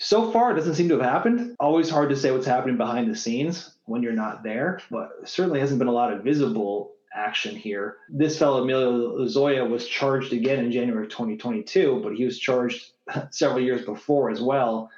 So 0.03 0.33
far, 0.33 0.51
it 0.51 0.57
doesn't 0.57 0.75
seem 0.75 0.89
to 0.89 0.99
have 0.99 1.09
happened. 1.09 1.55
Always 1.61 1.89
hard 1.89 2.11
to 2.11 2.17
say 2.17 2.33
what's 2.33 2.45
happening 2.45 2.77
behind 2.77 3.09
the 3.09 3.15
scenes 3.15 3.73
when 3.85 4.03
you're 4.03 4.13
not 4.13 4.43
there, 4.43 4.81
but 4.91 5.11
certainly 5.25 5.61
hasn't 5.61 5.79
been 5.79 5.87
a 5.87 5.93
lot 5.93 6.13
of 6.13 6.25
visible 6.25 6.95
action 7.15 7.55
here. 7.55 7.99
This 8.09 8.37
fellow, 8.37 8.65
Emilio 8.65 9.17
Lozoya, 9.17 9.69
was 9.69 9.87
charged 9.87 10.33
again 10.33 10.59
in 10.59 10.73
January 10.73 11.05
of 11.05 11.11
2022, 11.11 12.01
but 12.03 12.17
he 12.17 12.25
was 12.25 12.37
charged 12.41 12.85
several 13.31 13.61
years 13.61 13.85
before 13.85 14.29
as 14.29 14.41
well. 14.41 14.91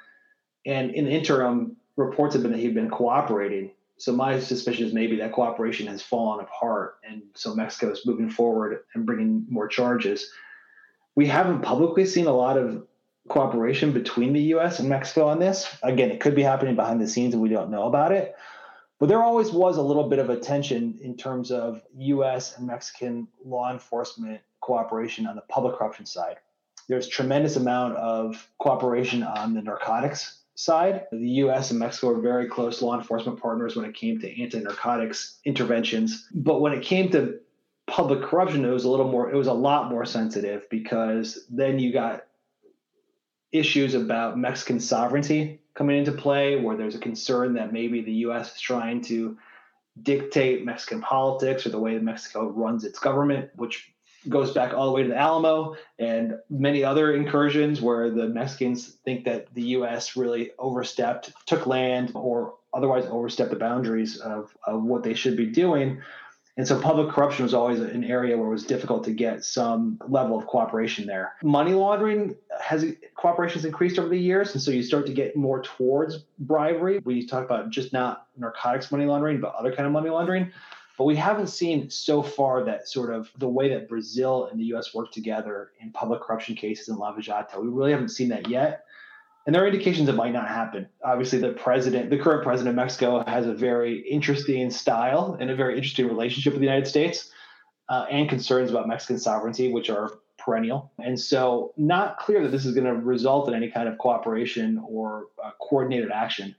And 0.65 0.89
in 0.89 1.05
the 1.05 1.11
interim, 1.11 1.77
reports 1.97 2.33
have 2.33 2.41
been 2.41 2.53
that 2.53 2.59
he'd 2.59 2.73
been 2.73 2.89
cooperating. 2.89 3.73
So 3.97 4.11
my 4.11 4.39
suspicion 4.39 4.87
is 4.87 4.93
maybe 4.93 5.17
that 5.17 5.33
cooperation 5.33 5.85
has 5.85 6.01
fallen 6.01 6.43
apart, 6.43 6.95
and 7.07 7.21
so 7.35 7.53
Mexico 7.53 7.91
is 7.91 8.07
moving 8.07 8.31
forward 8.31 8.79
and 8.95 9.05
bringing 9.05 9.45
more 9.49 9.67
charges. 9.67 10.31
We 11.15 11.27
haven't 11.27 11.61
publicly 11.61 12.07
seen 12.07 12.25
a 12.25 12.33
lot 12.33 12.57
of 12.57 12.87
cooperation 13.27 13.91
between 13.91 14.33
the 14.33 14.41
U.S. 14.41 14.79
and 14.79 14.89
Mexico 14.89 15.27
on 15.27 15.39
this. 15.39 15.67
Again, 15.81 16.11
it 16.11 16.19
could 16.19 16.35
be 16.35 16.43
happening 16.43 16.75
behind 16.75 17.01
the 17.01 17.07
scenes, 17.07 17.33
and 17.33 17.41
we 17.41 17.49
don't 17.49 17.71
know 17.71 17.83
about 17.83 18.11
it. 18.11 18.35
But 18.99 19.09
there 19.09 19.21
always 19.21 19.51
was 19.51 19.77
a 19.77 19.81
little 19.81 20.07
bit 20.09 20.19
of 20.19 20.29
a 20.29 20.37
tension 20.37 20.97
in 21.01 21.17
terms 21.17 21.51
of 21.51 21.81
U.S. 21.97 22.57
and 22.57 22.67
Mexican 22.67 23.27
law 23.43 23.71
enforcement 23.71 24.41
cooperation 24.61 25.27
on 25.27 25.35
the 25.35 25.41
public 25.41 25.77
corruption 25.77 26.05
side. 26.05 26.37
There's 26.87 27.07
tremendous 27.07 27.55
amount 27.55 27.97
of 27.97 28.47
cooperation 28.59 29.23
on 29.23 29.53
the 29.53 29.61
narcotics 29.61 30.39
side. 30.53 31.05
The 31.11 31.29
U.S. 31.29 31.71
and 31.71 31.79
Mexico 31.79 32.09
are 32.09 32.21
very 32.21 32.47
close 32.47 32.81
law 32.81 32.97
enforcement 32.97 33.41
partners 33.41 33.75
when 33.75 33.85
it 33.85 33.95
came 33.95 34.19
to 34.21 34.41
anti-narcotics 34.41 35.39
interventions. 35.45 36.27
But 36.33 36.61
when 36.61 36.73
it 36.73 36.83
came 36.83 37.11
to 37.11 37.39
public 37.87 38.21
corruption, 38.21 38.63
it 38.63 38.69
was 38.69 38.85
a 38.85 38.89
little 38.89 39.11
more. 39.11 39.29
It 39.31 39.35
was 39.35 39.47
a 39.47 39.53
lot 39.53 39.89
more 39.89 40.05
sensitive 40.05 40.69
because 40.69 41.45
then 41.49 41.79
you 41.79 41.91
got 41.91 42.23
issues 43.57 43.93
about 43.93 44.37
Mexican 44.37 44.79
sovereignty 44.79 45.59
coming 45.73 45.97
into 45.97 46.11
play, 46.11 46.59
where 46.59 46.77
there's 46.77 46.95
a 46.95 46.99
concern 46.99 47.53
that 47.53 47.73
maybe 47.73 48.01
the 48.01 48.11
U.S. 48.11 48.55
is 48.55 48.61
trying 48.61 49.01
to 49.01 49.37
dictate 50.01 50.65
Mexican 50.65 51.01
politics 51.01 51.65
or 51.65 51.69
the 51.69 51.79
way 51.79 51.93
that 51.93 52.03
Mexico 52.03 52.47
runs 52.49 52.83
its 52.83 52.99
government, 52.99 53.49
which 53.55 53.93
goes 54.27 54.51
back 54.51 54.73
all 54.73 54.87
the 54.87 54.91
way 54.91 55.03
to 55.03 55.09
the 55.09 55.17
Alamo 55.17 55.75
and 55.99 56.35
many 56.49 56.83
other 56.83 57.13
incursions 57.13 57.81
where 57.81 58.09
the 58.09 58.27
Mexicans 58.27 58.97
think 59.05 59.25
that 59.25 59.53
the 59.53 59.61
U.S. 59.61 60.15
really 60.15 60.51
overstepped, 60.57 61.31
took 61.45 61.67
land, 61.67 62.11
or 62.15 62.55
otherwise 62.73 63.05
overstepped 63.05 63.51
the 63.51 63.55
boundaries 63.55 64.17
of, 64.17 64.55
of 64.65 64.83
what 64.83 65.03
they 65.03 65.13
should 65.13 65.37
be 65.37 65.45
doing. 65.45 66.01
And 66.57 66.65
so 66.65 66.79
public 66.79 67.09
corruption 67.09 67.43
was 67.43 67.53
always 67.53 67.81
an 67.81 68.05
area 68.05 68.37
where 68.37 68.47
it 68.47 68.51
was 68.51 68.65
difficult 68.65 69.03
to 69.05 69.11
get 69.11 69.43
some 69.43 69.99
level 70.07 70.37
of 70.37 70.47
cooperation 70.47 71.05
there. 71.05 71.33
Money 71.43 71.73
laundering 71.73 72.35
has 72.61 72.85
cooperation 73.15 73.55
has 73.55 73.65
increased 73.65 73.99
over 73.99 74.07
the 74.07 74.17
years. 74.17 74.53
And 74.53 74.61
so 74.61 74.71
you 74.71 74.81
start 74.81 75.05
to 75.07 75.13
get 75.13 75.35
more 75.35 75.61
towards 75.61 76.19
bribery. 76.39 77.01
We 77.03 77.25
talk 77.25 77.43
about 77.43 77.71
just 77.71 77.91
not 77.91 78.27
narcotics 78.37 78.89
money 78.89 79.05
laundering, 79.05 79.41
but 79.41 79.53
other 79.55 79.75
kind 79.75 79.85
of 79.85 79.91
money 79.91 80.09
laundering. 80.09 80.51
But 80.97 81.03
we 81.03 81.17
haven't 81.17 81.47
seen 81.47 81.89
so 81.89 82.23
far 82.23 82.63
that 82.63 82.87
sort 82.87 83.13
of 83.13 83.29
the 83.37 83.49
way 83.49 83.67
that 83.69 83.89
Brazil 83.89 84.45
and 84.45 84.57
the 84.57 84.63
US 84.75 84.93
work 84.93 85.11
together 85.11 85.71
in 85.81 85.91
public 85.91 86.21
corruption 86.21 86.55
cases 86.55 86.87
in 86.87 86.95
Lava 86.95 87.21
Jato. 87.21 87.59
We 87.59 87.67
really 87.67 87.91
haven't 87.91 88.09
seen 88.09 88.29
that 88.29 88.49
yet. 88.49 88.85
And 89.45 89.53
there 89.53 89.63
are 89.63 89.67
indications 89.67 90.09
it 90.09 90.15
might 90.15 90.33
not 90.33 90.47
happen. 90.47 90.87
Obviously, 91.03 91.39
the 91.39 91.51
president, 91.53 92.09
the 92.09 92.17
current 92.17 92.43
president 92.43 92.69
of 92.69 92.75
Mexico, 92.75 93.23
has 93.27 93.45
a 93.45 93.53
very 93.53 93.99
interesting 94.09 94.71
style 94.71 95.37
and 95.39 95.51
a 95.51 95.55
very 95.55 95.77
interesting 95.77 96.07
relationship 96.07 96.53
with 96.53 96.61
the 96.61 96.65
United 96.65 96.87
States 96.87 97.29
uh, 97.89 98.05
and 98.09 98.27
concerns 98.27 98.71
about 98.71 98.87
Mexican 98.87 99.19
sovereignty, 99.19 99.71
which 99.71 99.89
are 99.89 100.11
perennial. 100.39 100.91
And 100.97 101.19
so, 101.19 101.73
not 101.77 102.17
clear 102.17 102.41
that 102.41 102.49
this 102.49 102.65
is 102.65 102.73
going 102.73 102.87
to 102.87 102.93
result 102.93 103.47
in 103.47 103.53
any 103.53 103.69
kind 103.69 103.87
of 103.87 103.99
cooperation 103.99 104.83
or 104.87 105.27
uh, 105.43 105.51
coordinated 105.61 106.11
action. 106.11 106.55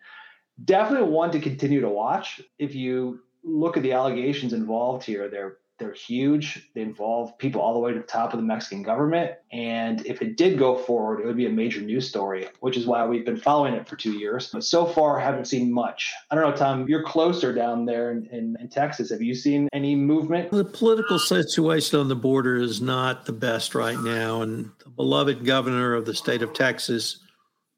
Definitely 0.64 1.08
one 1.08 1.32
to 1.32 1.40
continue 1.40 1.80
to 1.80 1.88
watch. 1.88 2.40
If 2.58 2.74
you 2.74 3.20
look 3.42 3.76
at 3.76 3.82
the 3.82 3.92
allegations 3.92 4.52
involved 4.52 5.04
here, 5.04 5.28
they're 5.28 5.58
they're 5.78 5.92
huge. 5.92 6.70
They 6.74 6.80
involve 6.80 7.36
people 7.38 7.60
all 7.60 7.74
the 7.74 7.80
way 7.80 7.92
to 7.92 7.98
the 7.98 8.06
top 8.06 8.32
of 8.32 8.38
the 8.38 8.46
Mexican 8.46 8.82
government. 8.82 9.32
And 9.52 10.04
if 10.06 10.22
it 10.22 10.36
did 10.36 10.58
go 10.58 10.76
forward, 10.76 11.20
it 11.20 11.26
would 11.26 11.36
be 11.36 11.46
a 11.46 11.50
major 11.50 11.80
news 11.80 12.08
story, 12.08 12.48
which 12.60 12.76
is 12.76 12.86
why 12.86 13.06
we've 13.06 13.24
been 13.24 13.36
following 13.36 13.74
it 13.74 13.86
for 13.86 13.96
two 13.96 14.12
years. 14.12 14.48
But 14.52 14.64
so 14.64 14.86
far, 14.86 15.18
haven't 15.18 15.46
seen 15.46 15.72
much. 15.72 16.12
I 16.30 16.34
don't 16.34 16.48
know, 16.48 16.56
Tom, 16.56 16.88
you're 16.88 17.02
closer 17.02 17.52
down 17.52 17.84
there 17.84 18.10
in, 18.10 18.26
in, 18.32 18.56
in 18.58 18.68
Texas. 18.68 19.10
Have 19.10 19.22
you 19.22 19.34
seen 19.34 19.68
any 19.72 19.94
movement? 19.94 20.50
The 20.50 20.64
political 20.64 21.18
situation 21.18 21.98
on 22.00 22.08
the 22.08 22.16
border 22.16 22.56
is 22.56 22.80
not 22.80 23.26
the 23.26 23.32
best 23.32 23.74
right 23.74 23.98
now. 23.98 24.42
And 24.42 24.70
the 24.82 24.90
beloved 24.90 25.44
governor 25.44 25.94
of 25.94 26.06
the 26.06 26.14
state 26.14 26.42
of 26.42 26.54
Texas 26.54 27.18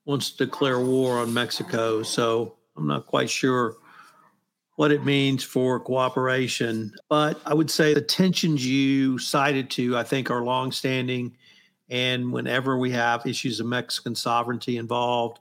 wants 0.05 0.31
to 0.31 0.47
declare 0.47 0.81
war 0.81 1.19
on 1.19 1.35
Mexico. 1.35 2.03
So 2.03 2.57
I'm 2.77 2.87
not 2.87 3.07
quite 3.07 3.29
sure 3.29 3.77
what 4.79 4.93
it 4.93 5.05
means 5.05 5.43
for 5.43 5.81
cooperation. 5.81 6.95
But 7.09 7.41
I 7.45 7.53
would 7.53 7.69
say 7.69 7.95
the 7.95 8.01
tensions 8.01 8.65
you 8.65 9.19
cited 9.19 9.71
to, 9.71 9.97
I 9.97 10.05
think, 10.05 10.31
are 10.31 10.45
longstanding. 10.45 11.37
And 11.91 12.33
whenever 12.33 12.79
we 12.79 12.93
have 12.93 13.27
issues 13.27 13.59
of 13.59 13.67
Mexican 13.67 14.15
sovereignty 14.15 14.77
involved, 14.77 15.41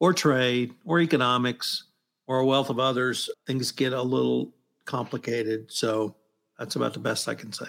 or 0.00 0.12
trade, 0.12 0.74
or 0.84 0.98
economics, 0.98 1.84
or 2.26 2.40
a 2.40 2.44
wealth 2.44 2.70
of 2.70 2.80
others, 2.80 3.30
things 3.46 3.70
get 3.70 3.92
a 3.92 4.02
little 4.02 4.52
complicated. 4.84 5.70
So 5.70 6.16
that's 6.58 6.74
about 6.74 6.92
the 6.92 6.98
best 6.98 7.28
I 7.28 7.36
can 7.36 7.52
say. 7.52 7.66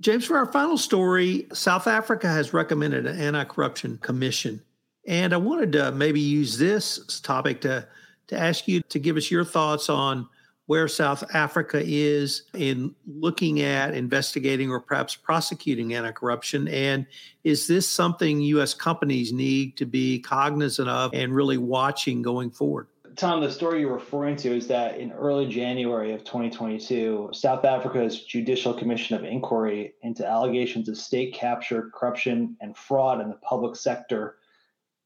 James, 0.00 0.24
for 0.24 0.36
our 0.36 0.50
final 0.50 0.76
story, 0.76 1.46
South 1.52 1.86
Africa 1.86 2.26
has 2.26 2.52
recommended 2.52 3.06
an 3.06 3.16
anti 3.20 3.44
corruption 3.44 3.96
commission. 3.98 4.60
And 5.06 5.32
I 5.32 5.36
wanted 5.36 5.70
to 5.74 5.92
maybe 5.92 6.18
use 6.18 6.58
this 6.58 7.20
topic 7.20 7.60
to, 7.60 7.86
to 8.26 8.36
ask 8.36 8.66
you 8.66 8.80
to 8.88 8.98
give 8.98 9.16
us 9.16 9.30
your 9.30 9.44
thoughts 9.44 9.88
on 9.88 10.28
where 10.68 10.86
South 10.86 11.24
Africa 11.34 11.82
is 11.82 12.42
in 12.52 12.94
looking 13.06 13.62
at 13.62 13.94
investigating 13.94 14.70
or 14.70 14.78
perhaps 14.78 15.16
prosecuting 15.16 15.94
anti 15.94 16.12
corruption? 16.12 16.68
And 16.68 17.06
is 17.42 17.66
this 17.66 17.88
something 17.88 18.42
U.S. 18.42 18.74
companies 18.74 19.32
need 19.32 19.78
to 19.78 19.86
be 19.86 20.20
cognizant 20.20 20.90
of 20.90 21.14
and 21.14 21.34
really 21.34 21.56
watching 21.56 22.20
going 22.20 22.50
forward? 22.50 22.86
Tom, 23.16 23.40
the 23.40 23.50
story 23.50 23.80
you're 23.80 23.94
referring 23.94 24.36
to 24.36 24.54
is 24.54 24.68
that 24.68 24.98
in 24.98 25.10
early 25.12 25.46
January 25.46 26.12
of 26.12 26.22
2022, 26.22 27.30
South 27.32 27.64
Africa's 27.64 28.24
Judicial 28.24 28.74
Commission 28.74 29.16
of 29.16 29.24
Inquiry 29.24 29.94
into 30.02 30.24
allegations 30.24 30.86
of 30.90 30.98
state 30.98 31.32
capture, 31.32 31.90
corruption, 31.94 32.58
and 32.60 32.76
fraud 32.76 33.22
in 33.22 33.30
the 33.30 33.36
public 33.36 33.74
sector, 33.74 34.36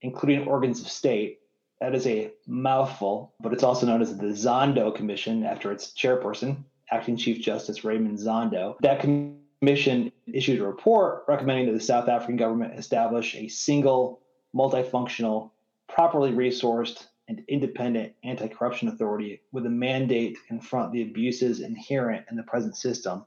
including 0.01 0.49
organs 0.49 0.81
of 0.81 0.89
state, 0.89 1.39
that 1.83 1.97
is 1.97 2.07
a 2.07 2.31
mouthful, 2.47 3.35
but 3.41 3.53
it's 3.53 3.65
also 3.65 3.87
known 3.87 4.01
as 4.01 4.17
the 4.17 4.27
Zondo 4.27 4.95
Commission 4.95 5.45
after 5.45 5.73
its 5.73 5.93
chairperson, 5.93 6.63
Acting 6.93 7.17
Chief 7.17 7.43
Justice 7.43 7.83
Raymond 7.83 8.19
Zondo. 8.19 8.77
That 8.83 9.01
commission 9.01 10.13
issued 10.33 10.61
a 10.61 10.65
report 10.65 11.25
recommending 11.27 11.67
that 11.67 11.73
the 11.73 11.85
South 11.85 12.09
African 12.09 12.37
government 12.37 12.79
establish 12.79 13.35
a 13.35 13.49
single, 13.49 14.21
multifunctional, 14.55 15.51
properly 15.89 16.31
resourced, 16.31 17.07
and 17.27 17.43
independent 17.49 18.13
anti 18.23 18.47
corruption 18.47 18.87
authority 18.87 19.41
with 19.51 19.67
a 19.67 19.71
mandate 19.71 20.37
to 20.37 20.41
confront 20.47 20.93
the 20.93 21.03
abuses 21.03 21.61
inherent 21.61 22.27
in 22.31 22.37
the 22.37 22.45
present 22.45 22.77
system. 22.77 23.25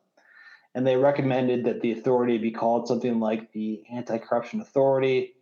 And 0.75 0.87
they 0.87 0.95
recommended 0.95 1.65
that 1.65 1.81
the 1.81 1.91
authority 1.91 2.37
be 2.37 2.51
called 2.51 2.87
something 2.87 3.19
like 3.19 3.51
the 3.51 3.83
Anti 3.91 4.17
Corruption 4.19 4.61
Authority 4.61 5.34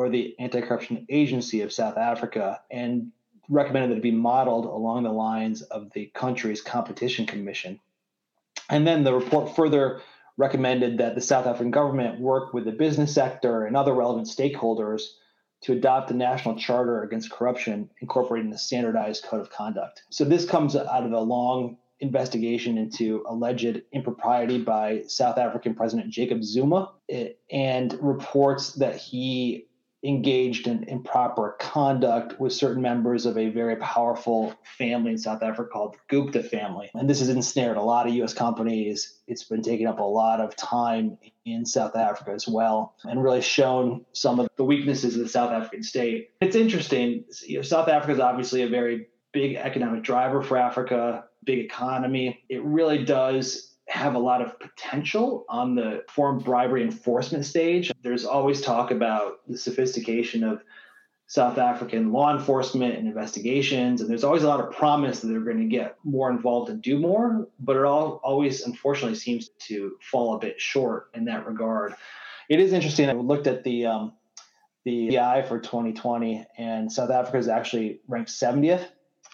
or 0.00 0.08
the 0.08 0.34
Anti 0.38 0.62
Corruption 0.62 1.04
Agency 1.10 1.60
of 1.60 1.74
South 1.74 1.98
Africa 1.98 2.62
and 2.70 3.12
recommended 3.50 3.90
that 3.90 3.96
it 3.98 4.02
be 4.02 4.10
modeled 4.10 4.64
along 4.64 5.02
the 5.02 5.12
lines 5.12 5.60
of 5.60 5.92
the 5.92 6.06
country's 6.14 6.62
competition 6.62 7.26
commission. 7.26 7.78
And 8.70 8.86
then 8.86 9.04
the 9.04 9.12
report 9.12 9.54
further 9.54 10.00
recommended 10.38 10.96
that 10.98 11.16
the 11.16 11.20
South 11.20 11.44
African 11.44 11.70
government 11.70 12.18
work 12.18 12.54
with 12.54 12.64
the 12.64 12.72
business 12.72 13.12
sector 13.12 13.66
and 13.66 13.76
other 13.76 13.92
relevant 13.92 14.26
stakeholders 14.26 15.02
to 15.64 15.74
adopt 15.74 16.10
a 16.10 16.14
national 16.14 16.56
charter 16.56 17.02
against 17.02 17.30
corruption, 17.30 17.90
incorporating 18.00 18.50
a 18.54 18.58
standardized 18.58 19.24
code 19.24 19.42
of 19.42 19.50
conduct. 19.50 20.04
So 20.08 20.24
this 20.24 20.46
comes 20.46 20.74
out 20.76 21.04
of 21.04 21.12
a 21.12 21.20
long 21.20 21.76
investigation 21.98 22.78
into 22.78 23.22
alleged 23.28 23.82
impropriety 23.92 24.62
by 24.62 25.02
South 25.08 25.36
African 25.36 25.74
President 25.74 26.08
Jacob 26.08 26.42
Zuma 26.42 26.92
eh, 27.10 27.32
and 27.50 27.92
reports 28.00 28.72
that 28.76 28.96
he 28.96 29.66
engaged 30.02 30.66
in 30.66 30.84
improper 30.84 31.56
conduct 31.58 32.40
with 32.40 32.52
certain 32.52 32.80
members 32.82 33.26
of 33.26 33.36
a 33.36 33.50
very 33.50 33.76
powerful 33.76 34.54
family 34.78 35.12
in 35.12 35.18
South 35.18 35.42
Africa 35.42 35.68
called 35.70 35.94
the 35.94 35.98
Gupta 36.08 36.42
family. 36.42 36.90
And 36.94 37.08
this 37.08 37.18
has 37.18 37.28
ensnared 37.28 37.76
a 37.76 37.82
lot 37.82 38.06
of 38.06 38.14
US 38.14 38.32
companies. 38.32 39.18
It's 39.26 39.44
been 39.44 39.62
taking 39.62 39.86
up 39.86 39.98
a 39.98 40.04
lot 40.04 40.40
of 40.40 40.56
time 40.56 41.18
in 41.44 41.66
South 41.66 41.96
Africa 41.96 42.32
as 42.32 42.48
well 42.48 42.94
and 43.04 43.22
really 43.22 43.42
shown 43.42 44.06
some 44.12 44.40
of 44.40 44.48
the 44.56 44.64
weaknesses 44.64 45.16
of 45.16 45.22
the 45.22 45.28
South 45.28 45.50
African 45.50 45.82
state. 45.82 46.30
It's 46.40 46.56
interesting. 46.56 47.24
You 47.46 47.56
know, 47.56 47.62
South 47.62 47.88
Africa 47.88 48.14
is 48.14 48.20
obviously 48.20 48.62
a 48.62 48.68
very 48.68 49.06
big 49.32 49.56
economic 49.56 50.02
driver 50.02 50.42
for 50.42 50.56
Africa, 50.56 51.24
big 51.44 51.58
economy. 51.58 52.42
It 52.48 52.62
really 52.64 53.04
does 53.04 53.69
have 53.90 54.14
a 54.14 54.18
lot 54.18 54.40
of 54.40 54.58
potential 54.60 55.44
on 55.48 55.74
the 55.74 56.04
foreign 56.08 56.38
bribery 56.38 56.82
enforcement 56.82 57.44
stage. 57.44 57.92
There's 58.02 58.24
always 58.24 58.60
talk 58.60 58.90
about 58.90 59.40
the 59.48 59.58
sophistication 59.58 60.44
of 60.44 60.62
South 61.26 61.58
African 61.58 62.12
law 62.12 62.36
enforcement 62.36 62.96
and 62.96 63.06
investigations, 63.06 64.00
and 64.00 64.10
there's 64.10 64.24
always 64.24 64.42
a 64.42 64.48
lot 64.48 64.60
of 64.60 64.72
promise 64.72 65.20
that 65.20 65.28
they're 65.28 65.40
going 65.40 65.58
to 65.58 65.66
get 65.66 65.96
more 66.04 66.30
involved 66.30 66.70
and 66.70 66.82
do 66.82 66.98
more, 66.98 67.48
but 67.60 67.76
it 67.76 67.84
all 67.84 68.20
always 68.24 68.62
unfortunately 68.62 69.16
seems 69.16 69.50
to 69.60 69.96
fall 70.00 70.34
a 70.34 70.38
bit 70.38 70.60
short 70.60 71.08
in 71.14 71.24
that 71.26 71.46
regard. 71.46 71.94
It 72.48 72.58
is 72.58 72.72
interesting. 72.72 73.08
I 73.08 73.12
looked 73.12 73.46
at 73.46 73.62
the 73.62 73.86
um, 73.86 74.12
the 74.84 75.10
PI 75.10 75.42
for 75.42 75.60
2020, 75.60 76.46
and 76.58 76.90
South 76.90 77.10
Africa 77.10 77.38
is 77.38 77.48
actually 77.48 78.00
ranked 78.08 78.30
70th. 78.30 78.86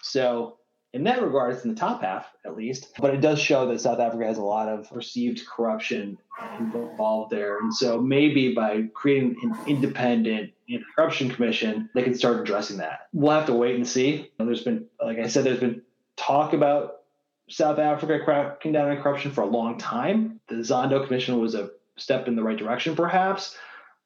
So 0.03 0.57
in 0.93 1.03
that 1.03 1.21
regard, 1.21 1.53
it's 1.53 1.63
in 1.63 1.73
the 1.73 1.79
top 1.79 2.01
half 2.01 2.27
at 2.45 2.55
least. 2.55 2.93
But 2.99 3.13
it 3.13 3.21
does 3.21 3.39
show 3.39 3.67
that 3.67 3.81
South 3.81 3.99
Africa 3.99 4.25
has 4.25 4.37
a 4.37 4.43
lot 4.43 4.69
of 4.69 4.89
perceived 4.89 5.45
corruption 5.47 6.17
involved 6.59 7.31
there. 7.31 7.59
And 7.59 7.73
so 7.73 8.01
maybe 8.01 8.53
by 8.53 8.83
creating 8.93 9.35
an 9.43 9.57
independent 9.67 10.53
anti-corruption 10.69 11.29
commission, 11.31 11.89
they 11.93 12.03
can 12.03 12.15
start 12.15 12.39
addressing 12.39 12.77
that. 12.77 13.07
We'll 13.13 13.31
have 13.31 13.47
to 13.47 13.53
wait 13.53 13.75
and 13.75 13.87
see. 13.87 14.31
There's 14.37 14.63
been, 14.63 14.85
like 15.03 15.19
I 15.19 15.27
said, 15.27 15.43
there's 15.43 15.59
been 15.59 15.81
talk 16.15 16.53
about 16.53 17.01
South 17.49 17.79
Africa 17.79 18.19
cracking 18.23 18.73
down 18.73 18.89
on 18.89 19.01
corruption 19.01 19.31
for 19.31 19.41
a 19.41 19.47
long 19.47 19.77
time. 19.77 20.39
The 20.47 20.55
Zondo 20.55 21.05
Commission 21.05 21.39
was 21.39 21.55
a 21.55 21.69
step 21.95 22.27
in 22.27 22.35
the 22.35 22.43
right 22.43 22.57
direction, 22.57 22.95
perhaps. 22.95 23.57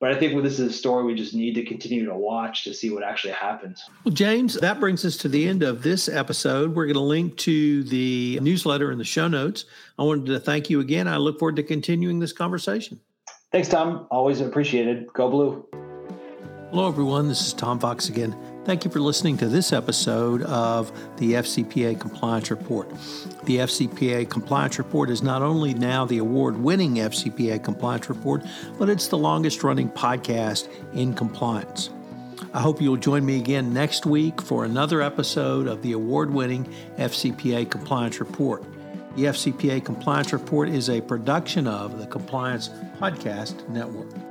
But 0.01 0.11
I 0.11 0.19
think 0.19 0.33
with 0.33 0.43
this 0.43 0.59
is 0.59 0.71
a 0.71 0.73
story 0.73 1.05
we 1.05 1.13
just 1.13 1.35
need 1.35 1.53
to 1.53 1.63
continue 1.63 2.05
to 2.05 2.15
watch 2.15 2.63
to 2.63 2.73
see 2.73 2.89
what 2.89 3.03
actually 3.03 3.33
happens. 3.33 3.87
Well, 4.03 4.11
James, 4.11 4.55
that 4.55 4.79
brings 4.79 5.05
us 5.05 5.15
to 5.17 5.29
the 5.29 5.47
end 5.47 5.61
of 5.61 5.83
this 5.83 6.09
episode. 6.09 6.75
We're 6.75 6.85
going 6.85 6.95
to 6.95 7.01
link 7.01 7.37
to 7.37 7.83
the 7.83 8.39
newsletter 8.41 8.91
in 8.91 8.97
the 8.97 9.03
show 9.03 9.27
notes. 9.27 9.65
I 9.99 10.03
wanted 10.03 10.25
to 10.25 10.39
thank 10.39 10.71
you 10.71 10.79
again. 10.79 11.07
I 11.07 11.17
look 11.17 11.37
forward 11.37 11.55
to 11.57 11.63
continuing 11.63 12.17
this 12.17 12.33
conversation. 12.33 12.99
Thanks, 13.51 13.67
Tom. 13.67 14.07
Always 14.09 14.41
appreciated. 14.41 15.05
Go 15.13 15.29
Blue. 15.29 15.69
Hello, 16.71 16.87
everyone. 16.87 17.27
This 17.27 17.45
is 17.45 17.53
Tom 17.53 17.79
Fox 17.79 18.09
again. 18.09 18.35
Thank 18.63 18.85
you 18.85 18.91
for 18.91 18.99
listening 18.99 19.37
to 19.37 19.47
this 19.47 19.73
episode 19.73 20.43
of 20.43 20.91
the 21.17 21.33
FCPA 21.33 21.99
Compliance 21.99 22.51
Report. 22.51 22.87
The 23.45 23.57
FCPA 23.57 24.29
Compliance 24.29 24.77
Report 24.77 25.09
is 25.09 25.23
not 25.23 25.41
only 25.41 25.73
now 25.73 26.05
the 26.05 26.19
award 26.19 26.55
winning 26.57 26.97
FCPA 26.97 27.63
Compliance 27.63 28.07
Report, 28.07 28.43
but 28.77 28.87
it's 28.87 29.07
the 29.07 29.17
longest 29.17 29.63
running 29.63 29.89
podcast 29.89 30.69
in 30.93 31.15
compliance. 31.15 31.89
I 32.53 32.61
hope 32.61 32.79
you'll 32.79 32.97
join 32.97 33.25
me 33.25 33.39
again 33.39 33.73
next 33.73 34.05
week 34.05 34.39
for 34.39 34.63
another 34.63 35.01
episode 35.01 35.65
of 35.65 35.81
the 35.81 35.93
award 35.93 36.31
winning 36.31 36.71
FCPA 36.97 37.71
Compliance 37.71 38.19
Report. 38.19 38.63
The 39.15 39.23
FCPA 39.23 39.83
Compliance 39.83 40.33
Report 40.33 40.69
is 40.69 40.87
a 40.87 41.01
production 41.01 41.65
of 41.65 41.97
the 41.97 42.05
Compliance 42.05 42.69
Podcast 42.99 43.67
Network. 43.69 44.30